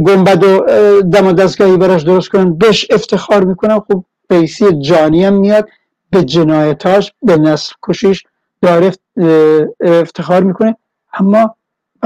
گنبد 0.06 0.44
و 0.44 0.66
دم 1.02 1.28
و 1.28 1.32
دستگاهی 1.32 1.78
براش 1.78 2.04
درست 2.04 2.30
کنن 2.30 2.58
بهش 2.58 2.88
افتخار 2.90 3.44
می‌کنن. 3.44 3.80
خب 3.80 4.04
رئیسی 4.30 4.80
جانی 4.80 5.26
هم 5.26 5.34
میاد 5.34 5.68
به 6.10 6.24
جنایتاش 6.24 7.14
به 7.22 7.38
نسل 7.38 7.74
کشیش 7.84 8.24
داره 8.62 8.92
افتخار 9.82 10.44
می‌کنه. 10.44 10.78
اما 11.14 11.56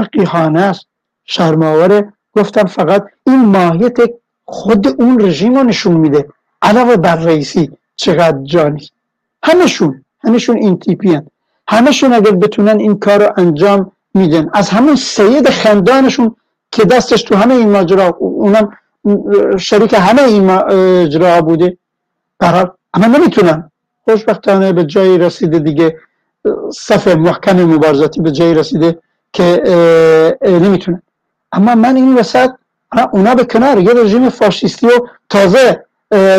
وقیحانه 0.02 0.60
است 0.60 0.86
شرماوره 1.24 2.12
گفتم 2.36 2.64
فقط 2.64 3.04
این 3.26 3.44
ماهیت 3.44 3.96
خود 4.44 4.88
اون 4.88 5.20
رژیم 5.20 5.54
رو 5.54 5.62
نشون 5.62 5.96
میده. 5.96 6.28
علاوه 6.62 6.96
بر 6.96 7.16
رئیسی 7.16 7.70
چقدر 7.96 8.38
جانی. 8.42 8.88
همشون 9.42 10.04
همشون 10.24 10.56
این 10.56 10.78
تیپی 10.78 11.14
هن. 11.14 11.26
همشون 11.68 12.12
اگر 12.12 12.30
بتونن 12.30 12.78
این 12.78 12.98
کار 12.98 13.26
رو 13.26 13.32
انجام 13.36 13.92
میدن. 14.14 14.50
از 14.52 14.70
همون 14.70 14.96
سید 14.96 15.50
خندانشون 15.50 16.36
که 16.70 16.84
دستش 16.84 17.22
تو 17.22 17.34
همه 17.36 17.54
این 17.54 17.70
ماجرا 17.70 18.16
اونم 18.18 18.76
شریک 19.58 19.94
همه 19.98 20.22
این 20.22 20.44
ماجرا 20.44 21.42
بوده. 21.42 21.78
برحال 22.38 22.70
اما 22.94 23.06
نمی‌تونن. 23.06 23.70
خوشبختانه 24.04 24.72
به 24.72 24.84
جایی 24.84 25.18
رسیده 25.18 25.58
دیگه. 25.58 25.96
صف 26.74 27.08
محکم 27.08 27.64
مبارزاتی 27.64 28.20
به 28.20 28.32
جایی 28.32 28.54
رسیده. 28.54 28.98
که 29.32 29.62
نمی‌تونن 30.42 31.02
اما 31.52 31.74
من 31.74 31.96
این 31.96 32.14
وسط 32.14 32.50
اونا 33.12 33.34
به 33.34 33.44
کنار 33.44 33.78
یه 33.78 33.92
رژیم 33.94 34.28
فاشیستی 34.28 34.86
و 34.86 34.90
تازه 35.28 35.84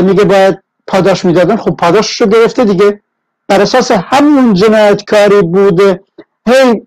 میگه 0.02 0.24
باید 0.24 0.60
پاداش 0.88 1.26
می‌دادن. 1.26 1.56
خب 1.56 1.76
پاداشش 1.76 2.22
رو 2.22 2.28
گرفته 2.28 2.66
دیگه. 2.66 3.00
بر 3.48 3.62
اساس 3.62 3.92
همون 3.92 4.54
جنایتکاری 4.54 5.42
بوده 5.42 6.02
هی 6.48 6.82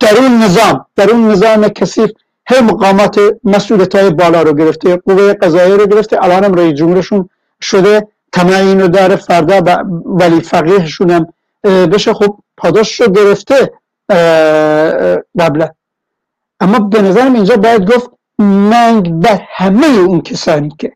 در 0.00 0.18
اون 0.18 0.38
نظام 0.38 0.86
در 0.96 1.10
اون 1.10 1.30
نظام 1.30 1.68
کثیف 1.68 2.10
هی 2.48 2.60
مقامات 2.60 3.20
مسئولیت 3.44 3.94
های 3.94 4.10
بالا 4.10 4.42
رو 4.42 4.52
گرفته 4.54 4.96
قوه 4.96 5.34
قضایی 5.34 5.72
رو 5.72 5.86
گرفته. 5.86 6.24
الان 6.24 6.44
هم 6.44 6.54
رئیس 6.54 6.74
جمهورشون 6.74 7.28
شده. 7.60 8.08
تمعین 8.32 8.80
رو 8.80 8.88
داره 8.88 9.16
فردا 9.16 9.84
ولی 10.04 10.40
فقیهشون 10.40 11.10
هم 11.10 11.26
بشه. 11.64 12.14
خب 12.14 12.36
پاداش 12.56 13.00
رو 13.00 13.12
گرفته. 13.12 13.72
قبلا 15.38 15.68
اما 16.60 16.78
به 16.78 17.02
نظرم 17.02 17.34
اینجا 17.34 17.56
باید 17.56 17.92
گفت 17.92 18.10
منگ 18.38 19.12
بر 19.12 19.42
همه 19.48 19.86
اون 19.86 20.20
کسانی 20.20 20.74
که 20.78 20.92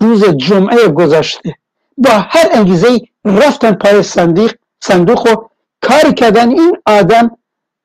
روز 0.00 0.24
جمعه 0.24 0.88
گذشته 0.88 1.54
با 1.98 2.10
هر 2.10 2.48
انگیزه 2.52 3.00
رفتن 3.24 3.72
پای 3.72 4.02
صندوق 4.02 4.52
صندوق 4.80 5.26
و 5.26 5.48
کاری 5.80 6.14
کردن 6.14 6.48
این 6.48 6.76
آدم 6.86 7.30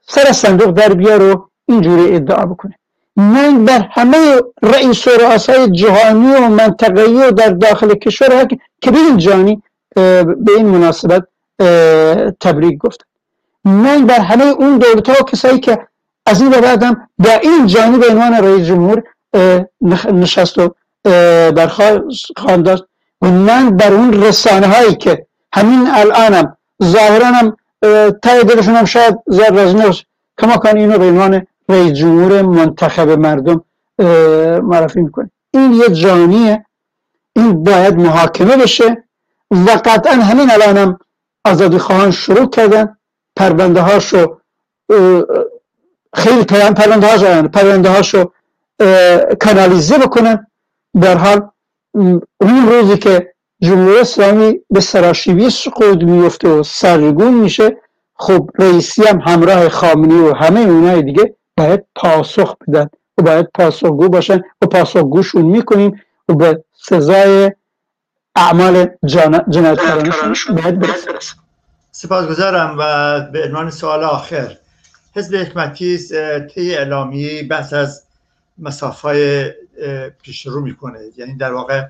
سر 0.08 0.32
صندوق 0.32 0.72
در 0.72 0.94
بیار 0.94 1.24
و 1.24 1.50
اینجوری 1.66 2.16
ادعا 2.16 2.46
بکنه. 2.46 2.76
من 3.16 3.66
بر 3.66 3.88
همه 3.92 4.42
رئیس 4.64 5.08
و 5.08 5.12
رؤسای 5.12 5.72
جهانی 5.72 6.36
و 6.36 6.40
منطقه‌ای 6.50 7.16
و 7.16 7.32
در 7.32 7.50
داخل 7.50 7.94
کشور 7.96 8.48
که 8.82 8.92
به 8.92 8.98
این 8.98 9.18
جانی 9.18 9.64
به 9.96 10.52
این 10.58 10.66
مناسبت 10.66 11.24
تبریک 12.40 12.78
گفت. 12.78 13.06
من 13.68 14.06
بر 14.06 14.20
همه 14.20 14.44
اون 14.44 14.78
دولت 14.78 15.10
ها 15.10 15.16
کسایی 15.16 15.60
که 15.60 15.88
از 16.26 16.42
این 16.42 16.50
بعدم 16.50 17.10
با 17.18 17.32
این 17.32 17.68
جانی 17.68 17.98
به 17.98 18.08
عنوان 18.10 18.34
رئیس 18.34 18.68
جمهور 18.68 19.04
نشست 20.12 20.58
و 20.60 20.76
برخواهند 21.52 22.66
داشت 22.66 22.84
و 23.22 23.32
من 23.32 23.70
بر 23.70 23.94
اون 23.94 24.24
رسانه 24.24 24.68
هایی 24.68 24.96
که 24.96 25.28
همین 25.54 25.88
الانم 25.88 26.58
ظاهرا 26.84 27.26
هم 27.26 27.58
تای 28.24 28.44
دلشون 28.44 28.76
هم 28.76 28.86
شاید 28.86 29.16
زر 29.28 29.50
رزنوس 29.50 30.02
کما 30.38 30.58
کان 30.58 30.78
اینو 30.78 30.98
به 30.98 31.06
عنوان 31.06 31.48
رئیس 31.70 31.94
جمهور 31.94 32.42
منتخب 32.42 33.10
مردم 33.10 33.64
معرفی 34.64 35.02
می‌کنه. 35.02 35.32
این 35.54 35.74
یه 35.74 35.90
جانیه. 35.90 36.66
این 37.36 37.64
باید 37.64 37.96
محاکمه 37.96 38.58
بشه 38.58 39.04
و 39.52 39.70
قطعا 39.86 40.14
همین 40.14 40.52
الانم 40.52 41.00
آزادی 41.46 41.78
خواهان 41.78 42.12
شروع 42.12 42.50
کردن. 42.50 42.97
پرونده 43.38 43.82
هاشو 43.82 44.38
خیلی 46.14 46.44
پرونده 46.44 47.08
هاشو 47.08 47.48
پرونده 47.48 47.90
هاشو 47.90 48.32
کانالیزه 49.42 49.98
بکنن 49.98 50.48
در 51.02 51.18
حال 51.18 51.50
اون 52.40 52.70
روزی 52.70 52.98
که 52.98 53.34
جمهوری 53.62 54.00
اسلامی 54.00 54.60
به 54.70 54.80
سراشیبی 54.80 55.50
سقوط 55.50 56.04
میفته 56.04 56.50
و 56.50 56.64
سرگون 56.64 57.34
میشه 57.34 57.78
خب 58.16 58.50
رئیسی 58.60 59.04
هم 59.04 59.20
همراه 59.20 59.70
خامنی 59.70 60.20
و 60.20 60.34
همه 60.34 60.60
اونای 60.60 61.02
دیگه 61.02 61.36
باید 61.58 61.86
پاسخ 61.96 62.56
بدن 62.68 62.90
و 63.18 63.22
باید 63.22 63.48
پاسخگو 63.54 64.10
باشن 64.10 64.42
و 64.62 64.66
پاسخگوشون 64.68 65.42
می‌کنیم 65.42 66.02
و 66.30 66.34
به 66.34 66.64
سزای 66.74 67.52
اعمال 68.36 68.88
جنایتکارانشون 69.50 70.56
باید 70.56 70.80
برسن. 70.80 71.47
سپاسگزارم 71.98 72.76
و 72.80 73.22
به 73.22 73.44
عنوان 73.46 73.70
سوال 73.70 74.04
آخر 74.04 74.58
حزب 75.16 75.36
حکمتی 75.36 75.98
طی 76.48 76.76
اعلامی 76.76 77.44
بحث 77.44 77.74
از 77.74 78.04
مسافه 78.58 79.56
پیش 80.22 80.48
رو 80.48 80.62
می‌کنه 80.62 81.00
یعنی 81.18 81.36
در 81.36 81.54
واقع 81.54 81.86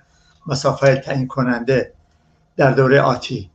مسافه 0.47 0.95
تعیین 0.95 1.27
کننده 1.27 1.93
در 2.57 2.71
دوره 2.71 3.01
آتی. 3.01 3.49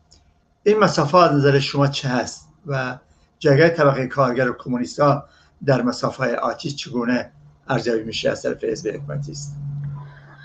این 0.63 0.79
مسافه 0.79 1.19
از 1.19 1.33
نظر 1.33 1.59
شما 1.59 1.87
چه 1.87 2.09
هست 2.09 2.49
و 2.67 2.99
جگه 3.39 3.69
طبقه 3.69 4.07
کارگر 4.07 4.51
و 4.51 4.55
کمونیست 4.59 5.01
ها 5.01 5.25
در 5.67 5.83
مسافه 5.83 6.37
آتی 6.37 6.71
چگونه 6.71 7.31
ارزیابی 7.69 8.03
میشه 8.03 8.31
از 8.31 8.43
طرف 8.43 8.65
حزب 8.65 8.89
حکمتی 8.89 9.33
است؟ 9.33 9.57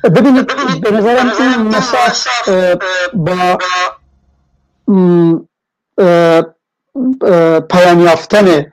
ببینید 0.03 0.47
به 0.81 0.91
نظرم 0.91 1.31
این 1.39 1.61
مساف 1.61 2.27
با 3.13 3.57
پایان 7.69 7.99
یافتن 7.99 8.71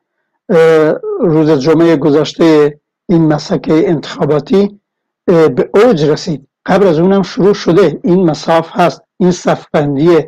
روز 1.21 1.51
جمعه 1.51 1.97
گذشته 1.97 2.81
این 3.09 3.33
مسکه 3.33 3.89
انتخاباتی 3.89 4.81
به 5.27 5.71
اوج 5.75 6.05
رسید. 6.05 6.49
قبل 6.67 6.87
از 6.87 6.99
اونم 6.99 7.23
شروع 7.23 7.55
شده 7.55 8.01
این 8.05 8.31
مساف 8.31 8.69
هست. 8.73 9.03
این 9.17 9.31
صفبندی 9.31 10.19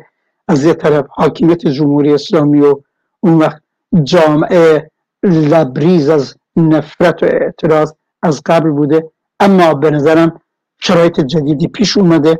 از 0.47 0.65
یه 0.65 0.73
طرف 0.73 1.05
حاکمیت 1.09 1.67
جمهوری 1.67 2.13
اسلامی 2.13 2.61
و 2.61 2.81
اون 3.19 3.33
وقت 3.33 3.61
جامعه 4.03 4.91
لبریز 5.23 6.09
از 6.09 6.35
نفرت 6.55 7.23
و 7.23 7.25
اعتراض 7.25 7.93
از 8.23 8.41
قبل 8.45 8.69
بوده. 8.69 9.11
اما 9.39 9.73
به 9.73 9.91
نظرم 9.91 10.41
شرایط 10.79 11.19
جدیدی 11.19 11.67
پیش 11.67 11.97
اومده 11.97 12.39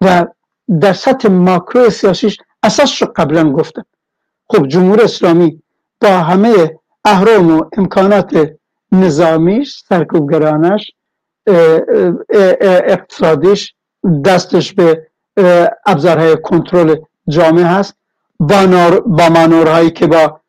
و 0.00 0.26
در 0.80 0.92
سطح 0.92 1.28
ماکرو 1.28 1.90
سیاسیش 1.90 2.38
اساس 2.62 3.02
رو 3.02 3.12
قبلا 3.16 3.52
گفتم. 3.52 3.84
خب 4.50 4.66
جمهوری 4.66 5.02
اسلامی 5.02 5.62
با 6.00 6.08
همه 6.08 6.78
اهرام 7.04 7.58
و 7.58 7.64
امکانات 7.78 8.50
نظامیش 8.92 9.82
سرکوبگرانش 9.88 10.90
اقتصادیش 12.86 13.74
دستش 14.24 14.72
به 14.72 15.06
ابزارهای 15.86 16.36
کنترل 16.42 16.96
جامعه 17.28 17.64
هست. 17.64 17.94
با, 18.40 18.66
با 19.06 19.28
مانورهایی 19.28 19.90
که 19.90 20.06
با 20.06 20.40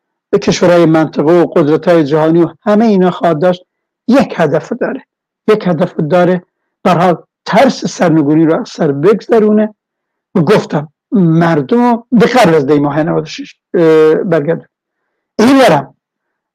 کشورهای 0.42 0.86
منطقه 0.86 1.32
و 1.32 1.46
قدرت 1.46 1.88
های 1.88 2.04
جهانی 2.04 2.42
و 2.42 2.48
همه 2.62 2.84
اینا 2.84 3.10
خواهد 3.10 3.42
داشت 3.42 3.64
یک 4.08 4.34
هدف 4.36 4.72
داره. 4.72 5.04
یک 5.48 5.66
هدف 5.66 5.94
داره. 6.10 6.42
برحال 6.84 7.22
ترس 7.44 7.84
سرنگونی 7.84 8.44
رو 8.46 8.60
از 8.60 8.68
سر 8.68 8.92
بگذرونه. 8.92 9.74
گفتم 10.46 10.92
مردم 11.12 12.04
به 12.12 12.26
قبل 12.26 12.54
از 12.54 12.66
دی 12.66 12.78
ماه 12.78 13.02
96 13.02 13.54
برگرد 14.24 14.70
این 15.38 15.58
برم 15.58 15.94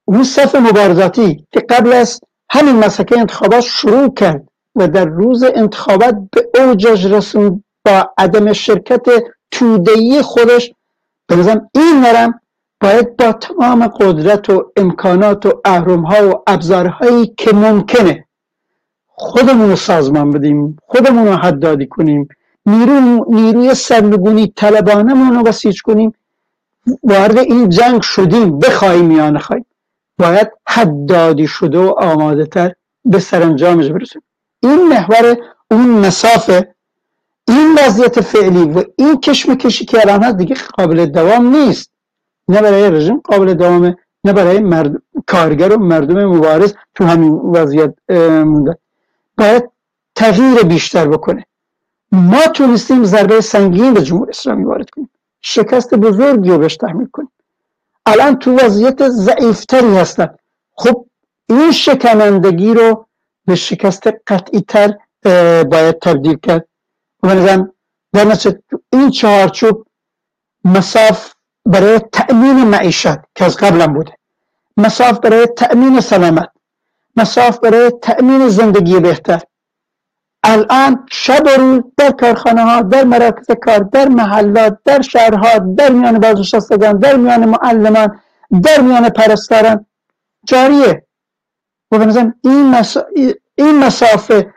اون 0.06 0.24
صف 0.24 0.56
مبارزاتی 0.56 1.48
که 1.52 1.60
قبل 1.60 1.94
از 1.94 2.22
همین 2.50 2.76
مسکه 2.76 3.20
انتخابات 3.20 3.62
شروع 3.62 4.14
کرد 4.14 4.48
و 4.76 4.88
در 4.88 5.06
روز 5.06 5.44
انتخابات 5.44 6.16
به 6.32 6.62
اوجش 6.62 7.06
رسوند 7.06 7.64
با 7.86 8.10
عدم 8.18 8.54
شرکت 8.54 9.06
تودهی 9.52 10.22
خودش 10.22 10.74
بنظرم 11.28 11.70
این 11.76 12.02
نرم 12.02 12.42
باید 12.82 13.18
با 13.18 13.32
تمام 13.32 13.88
قدرت 13.88 14.50
و 14.50 14.72
امکانات 14.78 15.46
و 15.46 15.52
ها 16.06 16.30
و 16.30 16.44
ابزارهایی 16.48 17.34
که 17.38 17.54
ممکنه 17.54 18.26
خودمون 19.08 19.70
رو 19.70 19.76
سازمان 19.76 20.32
بدیم 20.32 20.78
خودمون 20.88 21.28
رو 21.28 21.34
حدادی 21.34 21.88
کنیم. 21.88 22.28
نیرو 22.66 23.26
نیروی 23.30 23.74
سرنگونی 23.74 24.54
طلبانمون 24.56 25.36
رو 25.36 25.44
بسیج 25.44 25.82
کنیم. 25.82 26.14
وارد 27.04 27.38
این 27.38 27.70
جنگ 27.70 28.02
شدیم 28.02 28.60
بخواهیم 28.60 29.12
یا 29.12 29.30
نخواهیم 29.30 29.66
باید 30.18 30.52
حدادی 30.68 31.48
شده 31.48 31.80
و 31.80 31.90
آماده 31.98 32.46
تر 32.46 32.74
به 33.06 33.20
سرانجامش 33.20 33.88
برسیم 33.88 34.22
این 34.60 34.88
محور 34.88 35.38
اون 35.72 35.90
مسافه 35.90 36.76
این 37.48 37.78
وضعیت 37.80 38.22
فعلی 38.22 38.64
و 38.64 38.84
این 38.96 39.20
کشمکشی 39.20 39.86
که 39.86 40.02
الان 40.02 40.24
هست 40.24 40.38
دیگه 40.38 40.56
قابل 40.78 41.06
دوام 41.06 41.56
نیست. 41.56 41.92
نه 42.48 42.62
برای 42.62 42.90
رژیم 42.92 43.22
قابل 43.24 43.54
دوامه 43.54 43.98
نه 44.24 44.34
برای 44.34 44.60
مرد... 44.60 45.02
کارگر 45.28 45.74
و 45.74 45.78
مردم 45.78 46.26
مبارز 46.26 46.74
تو 46.96 47.04
همین 47.04 47.34
وضعیت 47.34 47.94
مونده. 48.44 48.78
باید 49.38 49.70
تغییر 50.16 50.64
بیشتر 50.64 51.08
بکنه. 51.08 51.46
ما 52.16 52.48
تونستیم 52.48 53.04
ضربه 53.04 53.42
سنگین 53.42 53.94
به 53.94 54.02
جمهوری 54.02 54.30
اسلامی 54.30 54.64
وارد 54.64 54.90
کنیم. 54.90 55.10
شکست 55.42 55.94
بزرگی 55.94 56.50
رو 56.50 56.58
بهش 56.58 56.78
تحمیل 56.78 57.08
کنیم. 57.12 57.32
الان 58.06 58.40
تو 58.40 58.56
وضعیت 58.56 59.10
ضعیفتری 59.10 59.98
هستن. 59.98 60.36
خب 60.74 61.06
این 61.50 61.72
شکنندگی 61.72 62.74
رو 62.74 63.08
به 63.46 63.56
شکست 63.56 64.08
قطعی 64.28 64.62
تر 64.62 64.98
باید 65.64 66.00
تبدیل 66.00 66.38
کرد. 66.38 66.68
و 67.24 67.34
نظرم 67.34 67.74
در 68.14 68.38
این 68.94 69.10
چهارچوب 69.10 69.88
مساف 70.66 71.34
برای 71.66 72.00
تأمین 72.00 72.64
معیشت 72.64 73.18
که 73.36 73.46
از 73.46 73.58
قبلا 73.58 73.88
بوده. 73.88 74.18
مساف 74.78 75.20
برای 75.20 75.46
تأمین 75.46 76.02
سلامت. 76.02 76.50
مساف 77.16 77.60
برای 77.60 77.92
تأمین 78.02 78.48
زندگی 78.48 79.00
بهتر. 79.00 79.42
الان 80.48 81.06
شب 81.12 81.44
و 81.46 81.62
روز 81.62 81.82
در 81.98 82.12
کارخانه 82.12 82.64
ها 82.64 82.82
در 82.82 83.04
مراکز 83.04 83.46
کار 83.66 83.80
در 83.80 84.08
محلات 84.08 84.78
در 84.86 85.02
شهرها 85.02 85.58
در 85.60 85.90
میان 85.90 86.20
بازنشستگان 86.20 86.98
در 86.98 87.16
میان 87.16 87.46
معلمان 87.46 88.22
در 88.64 88.82
میان 88.82 89.10
پرستاران. 89.10 89.86
جاریه. 90.48 91.06
و 91.92 91.96
این, 92.44 92.76
این 93.56 93.80
مسافه 93.80 94.54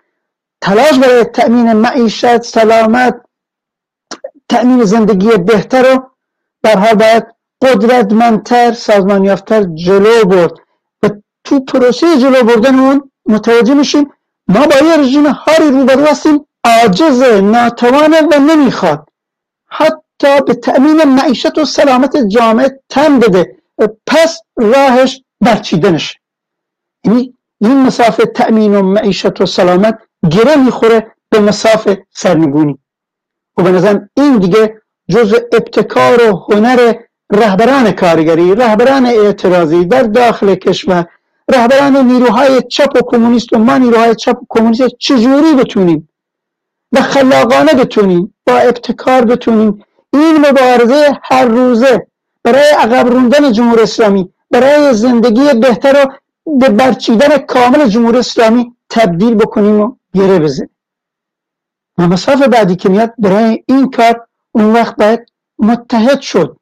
تلاش 0.60 0.98
برای 0.98 1.24
تأمین 1.24 1.72
معیشت 1.72 2.42
سلامت 2.42 3.20
تأمین 4.48 4.84
زندگی 4.84 5.36
بهتر 5.36 5.82
رو 5.82 6.10
در 6.62 6.78
حال 6.78 6.94
باید 6.94 7.26
قدرتمندتر 7.62 8.72
سازمان 8.72 9.24
یافتر 9.24 9.62
جلو 9.62 10.24
برد. 10.24 10.52
و 11.02 11.08
تو 11.44 11.60
پروسه 11.60 12.18
جلو 12.18 12.42
بردن 12.42 12.78
اون 12.78 13.10
متوجه 13.26 13.74
میشیم 13.74 14.10
ما 14.48 14.66
با 14.66 14.86
یه 14.86 14.96
رژیم 14.96 15.26
هاری 15.26 15.70
روبرو 15.70 16.04
هستیم 16.04 16.46
عاجز 16.64 17.22
ناتوانه 17.22 18.20
و 18.20 18.38
نمی‌خواد. 18.38 19.08
حتی 19.68 20.40
به 20.46 20.54
تأمین 20.54 21.04
معیشت 21.04 21.58
و 21.58 21.64
سلامت 21.64 22.16
جامعه 22.16 22.80
تن 22.88 23.18
بده. 23.18 23.56
پس 24.06 24.40
راهش 24.56 25.22
برچیدنش 25.40 26.18
یعنی 27.04 27.34
این 27.60 27.82
مسافه 27.82 28.24
تأمین 28.24 28.74
و 28.74 28.82
معیشت 28.82 29.40
و 29.40 29.46
سلامت 29.46 29.98
گره 30.30 30.56
می‌خوره 30.56 31.14
به 31.30 31.40
مسافه 31.40 32.06
سرنگونی. 32.10 32.78
و 33.56 33.62
به 33.62 33.72
نظرم 33.72 34.10
این 34.16 34.38
دیگه 34.38 34.82
جز 35.08 35.34
ابتکار 35.52 36.30
و 36.30 36.46
هنر 36.48 36.94
رهبران 37.32 37.92
کارگری 37.92 38.54
رهبران 38.54 39.06
اعتراضی 39.06 39.84
در 39.84 40.02
داخل 40.02 40.54
کشور 40.54 41.06
رهبران 41.48 41.96
نیروهای 41.96 42.62
چپ 42.62 42.96
و 42.96 43.00
کمونیست 43.06 43.52
و 43.52 43.58
ما 43.58 43.78
نیروهای 43.78 44.14
چپ 44.14 44.42
و 44.42 44.46
کمونیست 44.48 44.88
چجوری 44.98 45.54
بتونیم 45.54 46.08
و 46.92 47.02
خلاقانه 47.02 47.72
بتونیم 47.72 48.34
با 48.46 48.58
ابتکار 48.58 49.24
بتونیم؟ 49.24 49.84
این 50.12 50.36
مبارزه 50.38 51.18
هر 51.22 51.44
روزه 51.44 52.06
برای 52.42 52.70
عقب 52.78 53.06
روندن 53.06 53.52
جمهوری 53.52 53.82
اسلامی 53.82 54.32
برای 54.50 54.94
زندگی 54.94 55.54
بهتر 55.60 56.06
و 56.06 56.12
به 56.58 56.68
برچیدن 56.68 57.38
کامل 57.38 57.88
جمهوری 57.88 58.18
اسلامی 58.18 58.72
تبدیل 58.90 59.34
بکنیم 59.34 59.80
و 59.80 59.96
گره 60.14 60.38
بزنیم. 60.38 60.70
و 61.98 62.08
مسافه 62.08 62.48
بعدی 62.48 62.76
که 62.76 62.88
میاد 62.88 63.14
برای 63.18 63.64
این 63.66 63.90
کار 63.90 64.26
اون 64.52 64.72
وقت 64.72 64.96
باید 64.96 65.20
متحد 65.58 66.20
شد 66.20 66.56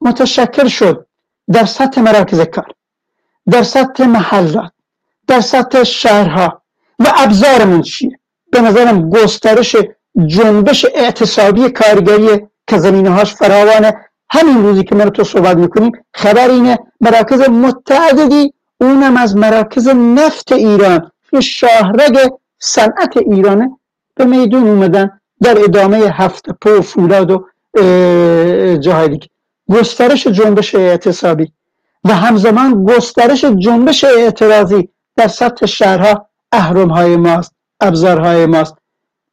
متشکل 0.00 0.68
شد 0.68 1.06
در 1.52 1.64
سطح 1.64 2.00
مراکز 2.00 2.40
کار. 2.40 2.72
در 3.50 3.62
سطح 3.62 4.06
محلات 4.06 4.72
در 5.26 5.40
سطح 5.40 5.84
شهرها. 5.84 6.62
و 6.98 7.12
ابزارمون 7.16 7.82
چیه؟ 7.82 8.18
به 8.52 8.60
نظرم 8.60 9.10
گسترش 9.10 9.76
جنبش 10.26 10.86
اعتصابی 10.94 11.70
کارگری 11.70 12.46
که 12.66 12.78
زمینه 12.78 13.10
هاش 13.10 13.34
فراوانه. 13.34 13.94
همین 14.30 14.62
روزی 14.62 14.84
که 14.84 14.94
من 14.94 15.10
تو 15.10 15.24
صحبت 15.24 15.56
می‌کنیم 15.56 15.92
خبر 16.14 16.48
اینه 16.48 16.78
مراکز 17.00 17.40
متعددی 17.40 18.52
اونم 18.80 19.16
از 19.16 19.36
مراکز 19.36 19.88
نفت 19.88 20.52
ایران. 20.52 21.10
شاهرگ 21.42 22.18
صنعت 22.58 23.16
ایرانه. 23.16 23.78
به 24.14 24.24
میدون 24.24 24.68
اومدن 24.68 25.20
در 25.42 25.64
ادامه 25.64 25.96
هفت 25.96 26.50
پو 26.50 26.82
فولاد 26.82 27.30
و 27.30 27.46
جاهای 28.78 29.20
گسترش 29.70 30.26
جنبش 30.26 30.74
اعتصابی. 30.74 31.52
و 32.04 32.14
همزمان 32.14 32.84
گسترش 32.84 33.44
جنبش 33.44 34.04
اعتراضی 34.04 34.88
در 35.16 35.28
سطح 35.28 35.66
شهرها 35.66 36.26
اهرم 36.52 36.90
های 36.90 37.16
ماست 37.16 37.52
ابزارهای 37.80 38.46
ماست. 38.46 38.74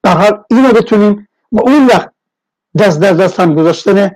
به 0.01 0.09
حال 0.09 0.43
اینو 0.49 0.73
بتونیم 0.73 1.27
و 1.51 1.59
اون 1.59 1.85
وقت 1.85 2.11
دست 2.77 2.99
در 2.99 3.13
دست 3.13 3.39
هم 3.39 3.55
گذاشتن 3.55 4.11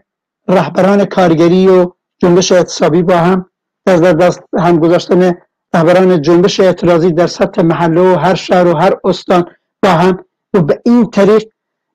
رهبران 0.48 1.06
کارگری 1.06 1.68
و 1.68 1.92
جنبش 2.18 2.52
اعتصابی 2.52 3.04
با 3.04 3.18
هم 3.18 3.50
دست 3.86 4.02
در 4.02 4.14
دست 4.14 4.44
هم 4.60 4.80
گذاشتن 4.80 5.34
رهبران 5.74 6.22
جنبش 6.22 6.60
اعتراضی 6.60 7.12
در 7.12 7.28
سطح 7.28 7.62
محله 7.62 8.02
و 8.02 8.16
هر 8.16 8.36
شهر 8.36 8.68
و 8.68 8.78
هر 8.78 8.98
استان 9.04 9.46
با 9.84 9.90
هم 9.90 10.26
و 10.54 10.62
به 10.62 10.82
این 10.86 11.10
طریق 11.10 11.44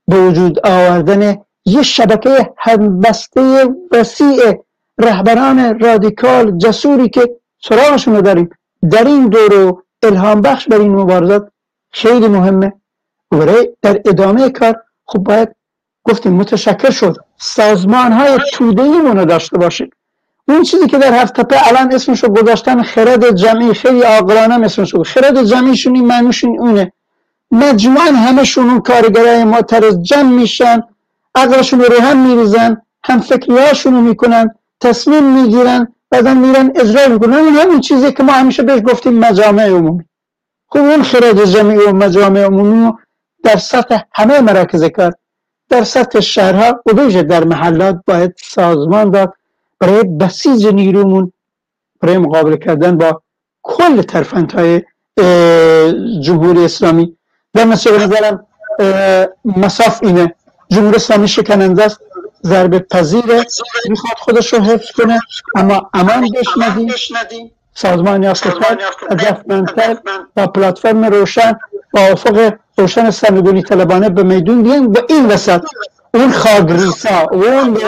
به 0.08 0.16
وجود 0.16 0.66
آوردن 0.66 1.36
یه 1.64 1.82
شبکه 1.82 2.52
همبسته 2.58 3.68
وسیع 3.92 4.64
رهبران 4.98 5.78
رادیکال 5.80 6.58
جسوری 6.58 7.08
که 7.08 7.30
سراغشون 7.62 8.16
رو 8.16 8.22
داریم. 8.22 8.50
در 8.90 9.04
این 9.04 9.28
دور 9.28 9.82
الهام 10.02 10.40
بخش 10.40 10.68
بر 10.68 10.80
این 10.80 10.94
مبارزات 10.94 11.48
خیلی 11.90 12.28
مهمه. 12.28 12.72
برای 13.30 13.68
در 13.82 14.00
ادامه 14.04 14.50
کار 14.50 14.76
خب 15.06 15.18
باید 15.18 15.48
گفتیم 16.04 16.32
متشکر 16.32 16.90
شد. 16.90 17.16
سازمان 17.38 18.12
های 18.12 18.38
توده 18.52 18.82
رو 18.82 19.24
داشته 19.24 19.58
باشیم. 19.58 19.90
اون 20.48 20.62
چیزی 20.62 20.86
که 20.86 20.98
در 20.98 21.14
هفت 21.14 21.40
تپه 21.40 21.68
الان 21.68 21.94
اسمشو 21.94 22.28
گذاشتن 22.28 22.82
خرد 22.82 23.30
جمعی 23.30 23.74
خیلی 23.74 24.02
آقلانه 24.02 24.64
اسمشو 24.64 25.02
خرد 25.02 25.42
جمعیشون 25.42 25.94
این 25.94 26.06
معنوشون 26.06 26.58
اونه 26.58 26.92
مجموعا 27.50 28.04
همشون 28.04 28.70
اون 28.70 28.80
کارگرای 28.80 29.44
معترض 29.44 30.02
جمع 30.02 30.30
میشن 30.30 30.82
عقلشون 31.34 31.80
رو 31.80 32.00
هم 32.02 32.26
میریزن 32.26 32.82
هم 33.04 33.20
فکریهاشون 33.20 33.94
رو 33.94 34.00
می‌کنن. 34.00 34.54
تصمیم 34.80 35.42
می‌گیرن 35.42 35.94
بعدا 36.10 36.34
میرن 36.34 36.72
اجرا 36.76 37.08
می‌کنن. 37.08 37.34
این 37.34 37.54
همین 37.54 37.80
چیزی 37.80 38.12
که 38.12 38.22
ما 38.22 38.32
همیشه 38.32 38.62
بهش 38.62 38.80
گفتیم 38.86 39.18
مجامع 39.18 39.68
عمومی. 39.68 40.04
خب 40.68 40.78
اون 40.78 41.02
خرد 41.02 41.44
جمعی 41.44 41.78
و 41.78 41.92
مجامع 41.92 42.40
عمومی 42.40 42.92
در 43.44 43.56
سطح 43.56 44.02
همه 44.12 44.40
مراکز 44.40 44.84
کار 44.84 45.12
در 45.68 45.84
سطح 45.84 46.20
شهرها 46.20 46.82
و 46.86 47.22
در 47.22 47.44
محلات 47.44 48.00
باید 48.06 48.34
سازمان 48.36 49.10
داد 49.10 49.34
برای 49.80 50.02
بسیج 50.02 50.66
نیرومون 50.66 51.32
برای 52.00 52.18
مقابله 52.18 52.56
کردن 52.56 52.98
با 52.98 53.22
کل 53.62 54.02
های 54.54 54.82
جمهوری 56.20 56.64
اسلامی. 56.64 57.16
در 57.54 57.64
به 57.64 57.98
نظرم 57.98 58.46
مساف 59.44 60.02
اینه. 60.02 60.34
جمهوری 60.68 60.96
اسلامی 60.96 61.28
شکننده 61.28 61.84
است. 61.84 62.00
ضربه 62.46 62.78
پذیره 62.78 63.46
می‌خواد 63.88 64.16
خودش 64.16 64.52
رو 64.52 64.60
حفظ 64.60 64.90
کنه. 64.90 65.20
اما 65.56 65.90
امان 65.94 66.28
بهش 66.30 67.12
ندیم 67.12 67.50
سازمان 67.74 68.22
یافتگان 68.22 68.78
هدفمندتر 69.10 69.96
و 70.36 70.46
پلتفرم 70.46 71.04
روشن 71.04 71.58
با 71.92 72.00
افق 72.00 72.52
روشن 72.78 73.10
سرنگونی 73.10 73.62
طلبانه 73.62 74.08
به 74.08 74.22
میدون 74.22 74.62
بیان 74.62 74.86
و 74.86 74.96
این 75.08 75.26
وسط 75.26 75.62
اون 76.14 76.32
خاکریزا 76.32 77.20
اون 77.32 77.78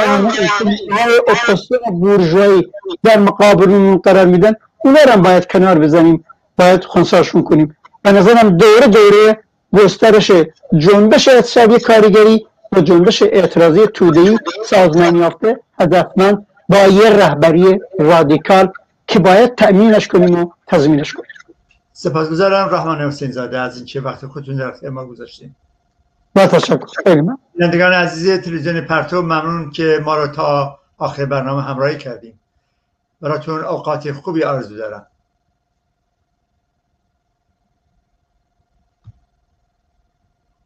اپوزیسیون 1.29 1.81
بورژوایی 2.01 2.73
در 3.03 3.19
مقابل 3.19 3.97
قرار 3.97 4.27
میدن 4.27 4.53
اونا 4.85 4.99
رو 5.15 5.21
باید 5.21 5.47
کنار 5.47 5.79
بزنیم. 5.79 6.25
باید 6.59 6.85
خونساشون 6.85 7.43
کنیم. 7.43 7.77
به 8.03 8.13
نظرم 8.13 8.57
دوره 8.57 8.87
دوره 8.87 9.39
گسترش 9.75 10.33
جنبش 10.79 11.29
اقتصادی 11.29 11.79
کارگری 11.79 12.47
و 12.73 12.81
جنبش 12.81 13.23
اعتراضی 13.23 13.87
تودهی 13.87 14.39
سازمان 14.65 15.17
یافته 15.17 15.61
هدفمند 15.81 16.47
با 16.69 16.79
یه 16.79 17.11
رهبری 17.11 17.81
رادیکال 17.99 18.73
که 19.07 19.19
باید 19.19 19.55
تأمینش 19.55 20.09
کنیم 20.09 20.41
و 20.41 20.51
تضمینش 20.67 21.13
کنیم. 21.13 21.31
سپاسگزارم 21.93 22.75
رحمان 22.75 23.01
حسین 23.01 23.31
زاده 23.31 23.59
از 23.59 23.77
اینکه 23.77 24.01
وقت 24.01 24.27
خودتون 24.27 24.57
در 24.57 24.89
ما 24.89 25.07
گذاشتیم 25.07 25.57
با 26.35 26.47
تشکر. 26.47 26.79
بینندگان 27.59 27.93
عزیز 27.93 28.41
تلویزیون 28.41 28.81
پرتو 28.81 29.23
ممنون 29.23 29.71
که 29.71 30.01
ما 30.05 30.17
رو 30.17 30.27
تا 30.27 30.79
آخر 30.99 31.25
برنامه 31.25 31.63
همراهی 31.63 31.99
کردیم. 31.99 32.41
براتون 33.21 33.65
اوقات 33.65 34.13
خوبی 34.13 34.45
آرزو 34.45 34.77
دارم. 34.77 35.07